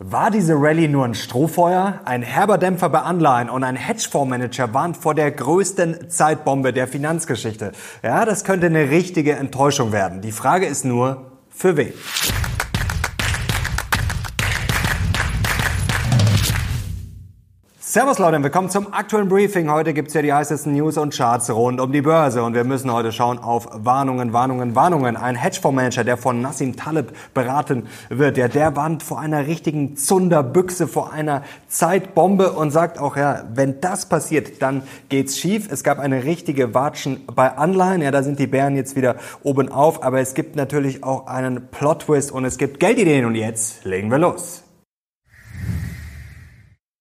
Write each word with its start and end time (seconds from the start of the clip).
War 0.00 0.30
diese 0.30 0.54
Rallye 0.54 0.86
nur 0.86 1.04
ein 1.04 1.14
Strohfeuer? 1.16 2.02
Ein 2.04 2.22
herber 2.22 2.56
Dämpfer 2.56 2.88
bei 2.88 3.00
Anleihen 3.00 3.50
und 3.50 3.64
ein 3.64 3.74
Hedgefondsmanager 3.74 4.72
warnt 4.72 4.96
vor 4.96 5.12
der 5.12 5.32
größten 5.32 6.08
Zeitbombe 6.08 6.72
der 6.72 6.86
Finanzgeschichte. 6.86 7.72
Ja, 8.04 8.24
das 8.24 8.44
könnte 8.44 8.66
eine 8.66 8.90
richtige 8.90 9.32
Enttäuschung 9.32 9.90
werden. 9.90 10.20
Die 10.20 10.30
Frage 10.30 10.66
ist 10.66 10.84
nur, 10.84 11.32
für 11.50 11.76
wen? 11.76 11.92
Servus 17.98 18.20
Leute, 18.20 18.40
willkommen 18.44 18.70
zum 18.70 18.94
aktuellen 18.94 19.28
Briefing. 19.28 19.72
Heute 19.72 19.92
gibt's 19.92 20.14
ja 20.14 20.22
die 20.22 20.32
heißesten 20.32 20.72
News 20.72 20.96
und 20.98 21.12
Charts 21.16 21.50
rund 21.50 21.80
um 21.80 21.90
die 21.90 22.00
Börse 22.00 22.44
und 22.44 22.54
wir 22.54 22.62
müssen 22.62 22.92
heute 22.92 23.10
schauen 23.10 23.40
auf 23.40 23.66
Warnungen, 23.72 24.32
Warnungen, 24.32 24.76
Warnungen. 24.76 25.16
Ein 25.16 25.34
Hedgefondsmanager, 25.34 26.04
der 26.04 26.16
von 26.16 26.40
Nassim 26.40 26.76
Taleb 26.76 27.12
beraten 27.34 27.88
wird, 28.08 28.36
ja, 28.36 28.46
der 28.46 28.76
warnt 28.76 29.02
vor 29.02 29.18
einer 29.18 29.48
richtigen 29.48 29.96
Zunderbüchse, 29.96 30.86
vor 30.86 31.12
einer 31.12 31.42
Zeitbombe 31.66 32.52
und 32.52 32.70
sagt 32.70 33.00
auch, 33.00 33.16
ja, 33.16 33.42
wenn 33.52 33.80
das 33.80 34.06
passiert, 34.06 34.62
dann 34.62 34.84
geht's 35.08 35.36
schief. 35.36 35.66
Es 35.68 35.82
gab 35.82 35.98
eine 35.98 36.22
richtige 36.22 36.74
Watschen 36.74 37.24
bei 37.26 37.50
Anleihen, 37.56 38.00
ja, 38.00 38.12
da 38.12 38.22
sind 38.22 38.38
die 38.38 38.46
Bären 38.46 38.76
jetzt 38.76 38.94
wieder 38.94 39.16
oben 39.42 39.72
auf, 39.72 40.04
aber 40.04 40.20
es 40.20 40.34
gibt 40.34 40.54
natürlich 40.54 41.02
auch 41.02 41.26
einen 41.26 41.66
Plot-Twist 41.66 42.30
und 42.30 42.44
es 42.44 42.58
gibt 42.58 42.78
Geldideen 42.78 43.24
und 43.24 43.34
jetzt 43.34 43.84
legen 43.84 44.08
wir 44.12 44.18
los. 44.18 44.67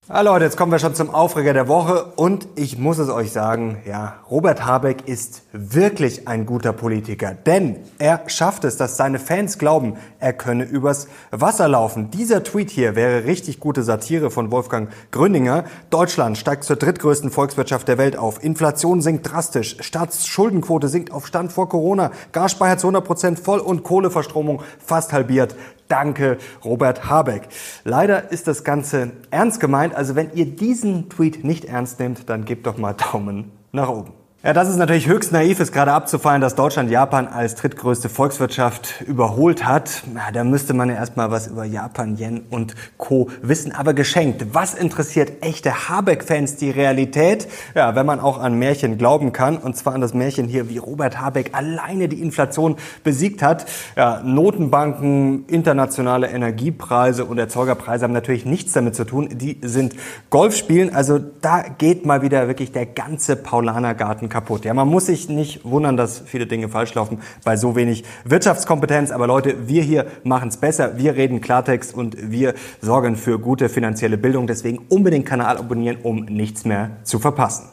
Ah 0.09 0.21
Leute, 0.21 0.45
jetzt 0.45 0.55
kommen 0.55 0.71
wir 0.71 0.79
schon 0.79 0.95
zum 0.95 1.13
Aufreger 1.13 1.51
der 1.51 1.67
Woche 1.67 2.13
und 2.15 2.47
ich 2.55 2.77
muss 2.77 2.97
es 2.97 3.09
euch 3.09 3.33
sagen, 3.33 3.79
ja, 3.85 4.21
Robert 4.31 4.65
Habeck 4.65 5.05
ist 5.05 5.41
wirklich 5.51 6.29
ein 6.29 6.45
guter 6.45 6.71
Politiker, 6.71 7.33
denn 7.33 7.75
er 7.99 8.21
schafft 8.27 8.63
es, 8.63 8.77
dass 8.77 8.95
seine 8.95 9.19
Fans 9.19 9.57
glauben, 9.57 9.95
er 10.19 10.31
könne 10.31 10.63
übers 10.63 11.09
Wasser 11.31 11.67
laufen. 11.67 12.09
Dieser 12.09 12.41
Tweet 12.45 12.71
hier 12.71 12.95
wäre 12.95 13.25
richtig 13.25 13.59
gute 13.59 13.83
Satire 13.83 14.31
von 14.31 14.49
Wolfgang 14.49 14.89
Gründinger. 15.11 15.65
Deutschland 15.89 16.37
steigt 16.37 16.63
zur 16.63 16.77
drittgrößten 16.77 17.29
Volkswirtschaft 17.29 17.89
der 17.89 17.97
Welt 17.97 18.15
auf. 18.15 18.41
Inflation 18.41 19.01
sinkt 19.01 19.29
drastisch. 19.29 19.75
Staatsschuldenquote 19.81 20.87
sinkt 20.87 21.11
auf 21.11 21.27
Stand 21.27 21.51
vor 21.51 21.67
Corona. 21.67 22.11
Gasspeicher 22.31 22.77
zu 22.77 22.87
100 22.87 23.03
Prozent 23.03 23.39
voll 23.39 23.59
und 23.59 23.83
Kohleverstromung 23.83 24.61
fast 24.79 25.11
halbiert. 25.11 25.57
Danke, 25.87 26.37
Robert 26.63 27.09
Habeck. 27.09 27.47
Leider 27.83 28.31
ist 28.31 28.47
das 28.47 28.63
Ganze 28.63 29.11
ernst 29.31 29.59
gemeint. 29.59 29.95
Also 29.95 30.15
wenn 30.15 30.33
ihr 30.33 30.45
diesen 30.45 31.09
Tweet 31.09 31.43
nicht 31.43 31.65
ernst 31.65 31.99
nehmt, 31.99 32.29
dann 32.29 32.45
gebt 32.45 32.67
doch 32.67 32.77
mal 32.77 32.93
Daumen 32.93 33.51
nach 33.71 33.89
oben. 33.89 34.16
Ja, 34.43 34.53
das 34.53 34.69
ist 34.69 34.77
natürlich 34.77 35.07
höchst 35.07 35.31
naiv, 35.31 35.59
ist 35.59 35.71
gerade 35.71 35.91
abzufallen, 35.91 36.41
dass 36.41 36.53
Deutschland 36.53 36.91
Japan 36.91 37.27
als 37.27 37.55
drittgrößte 37.55 38.07
Volkswirtschaft 38.07 39.01
überholt 39.01 39.65
hat. 39.65 40.03
Ja, 40.13 40.31
da 40.31 40.43
müsste 40.43 40.75
man 40.75 40.89
ja 40.89 40.95
erstmal 40.95 41.31
was 41.31 41.47
über 41.47 41.65
Japan, 41.65 42.15
Yen 42.19 42.43
und 42.51 42.75
Co. 42.99 43.31
wissen. 43.41 43.71
Aber 43.71 43.95
geschenkt. 43.95 44.53
Was 44.53 44.75
interessiert 44.75 45.41
echte 45.41 45.89
Habeck-Fans 45.89 46.55
die 46.55 46.69
Realität? 46.69 47.47
Ja, 47.73 47.95
wenn 47.95 48.05
man 48.05 48.19
auch 48.19 48.39
an 48.39 48.59
Märchen 48.59 48.99
glauben 48.99 49.33
kann. 49.33 49.57
Und 49.57 49.75
zwar 49.75 49.95
an 49.95 50.01
das 50.01 50.13
Märchen 50.13 50.47
hier, 50.47 50.69
wie 50.69 50.77
Robert 50.77 51.19
Habeck 51.19 51.55
alleine 51.55 52.07
die 52.07 52.21
Inflation 52.21 52.75
besiegt 53.03 53.41
hat. 53.41 53.65
Ja, 53.95 54.21
Notenbanken, 54.23 55.45
internationale 55.47 56.27
Energiepreise 56.27 57.25
und 57.25 57.39
Erzeugerpreise 57.39 58.03
haben 58.03 58.13
natürlich 58.13 58.45
nichts 58.45 58.73
damit 58.73 58.95
zu 58.95 59.03
tun. 59.03 59.29
Die 59.31 59.57
sind 59.63 59.95
Golfspielen. 60.29 60.93
Also 60.93 61.17
da 61.17 61.63
geht 61.63 62.05
mal 62.05 62.21
wieder 62.21 62.47
wirklich 62.47 62.71
der 62.71 62.85
ganze 62.85 63.35
Paulanergarten 63.35 64.26
kaputt. 64.29 64.65
Ja, 64.65 64.73
man 64.73 64.87
muss 64.87 65.07
sich 65.07 65.29
nicht 65.29 65.63
wundern, 65.63 65.97
dass 65.97 66.19
viele 66.19 66.47
Dinge 66.47 66.69
falsch 66.69 66.93
laufen 66.93 67.19
bei 67.43 67.57
so 67.57 67.75
wenig 67.75 68.03
Wirtschaftskompetenz. 68.23 69.11
Aber 69.11 69.27
Leute, 69.27 69.67
wir 69.67 69.83
hier 69.83 70.07
machen 70.23 70.49
es 70.49 70.57
besser. 70.57 70.97
Wir 70.97 71.15
reden 71.15 71.41
Klartext 71.41 71.95
und 71.95 72.31
wir 72.31 72.53
sorgen 72.81 73.15
für 73.15 73.39
gute 73.39 73.69
finanzielle 73.69 74.17
Bildung. 74.17 74.47
Deswegen 74.47 74.79
unbedingt 74.89 75.25
Kanal 75.25 75.57
abonnieren, 75.57 75.97
um 76.03 76.25
nichts 76.25 76.65
mehr 76.65 76.91
zu 77.03 77.19
verpassen. 77.19 77.69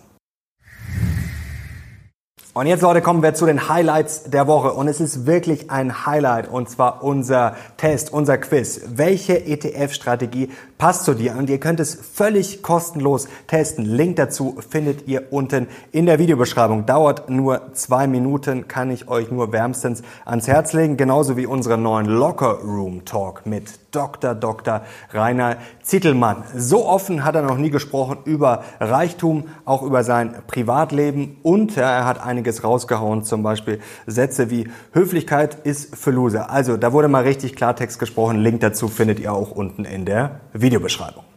Und 2.57 2.69
jetzt, 2.69 2.83
Leute, 2.83 3.03
kommen 3.03 3.21
wir 3.21 3.35
zu 3.35 3.47
den 3.47 3.69
Highlights 3.69 4.31
der 4.31 4.47
Woche. 4.47 4.75
Und 4.75 4.87
es 4.87 5.01
ist 5.01 5.27
wirklich 5.27 5.73
ein 5.73 6.07
Highlight, 6.07 6.49
und 6.49 6.71
zwar 6.71 7.03
unser 7.03 7.57
Test, 7.79 8.13
unser 8.13 8.39
Quiz. 8.39 8.81
Welche 8.95 9.45
ETF-Strategie 9.45 10.51
passt 10.85 11.07
zu 11.07 11.15
dir? 11.15 11.35
Und 11.39 11.49
ihr 11.49 11.61
könnt 11.61 11.81
es 11.81 11.95
völlig 11.95 12.63
kostenlos 12.63 13.27
testen. 13.47 13.87
Link 13.87 14.17
dazu 14.17 14.59
findet 14.69 15.09
ihr 15.09 15.33
unten 15.33 15.67
in 15.93 16.05
der 16.05 16.19
Videobeschreibung. 16.19 16.85
Dauert 16.85 17.31
nur 17.31 17.73
zwei 17.73 18.07
Minuten, 18.07 18.69
kann 18.69 18.91
ich 18.91 19.09
euch 19.09 19.31
nur 19.31 19.51
wärmstens 19.51 20.03
ans 20.27 20.47
Herz 20.47 20.75
legen. 20.75 20.99
Genauso 20.99 21.39
wie 21.39 21.47
unseren 21.47 21.83
neuen 21.83 22.05
Locker 22.05 22.59
Room 22.63 23.07
Talk 23.07 23.47
mit 23.47 23.79
Dr. 23.95 24.35
Dr. 24.35 24.83
Rainer 25.13 25.57
Zittelmann. 25.83 26.45
So 26.55 26.87
offen 26.87 27.25
hat 27.25 27.35
er 27.35 27.43
noch 27.43 27.59
nie 27.59 27.71
gesprochen 27.71 28.19
über 28.25 28.65
Reichtum, 28.81 29.45
auch 29.65 29.83
über 29.83 30.03
sein 30.03 30.35
Privatleben 30.47 31.37
und 31.43 31.77
ja, 31.77 31.91
er 31.91 32.05
hat 32.05 32.21
einiges 32.21 32.65
rausgehauen, 32.65 33.23
zum 33.23 33.43
Beispiel 33.43 33.81
Sätze 34.07 34.51
wie 34.51 34.69
Höflichkeit 34.93 35.65
ist 35.65 35.97
für 35.97 36.11
Loser. 36.11 36.51
Also 36.51 36.77
da 36.77 36.93
wurde 36.93 37.09
mal 37.09 37.23
richtig 37.23 37.55
Klartext 37.55 37.99
gesprochen. 37.99 38.41
Link 38.41 38.61
dazu 38.61 38.89
findet 38.89 39.21
ihr 39.21 39.33
auch 39.33 39.53
unten 39.53 39.85
in 39.85 40.05
der 40.05 40.41
Videobeschreibung. 40.53 40.74
Videobeschreibung. 40.75 41.34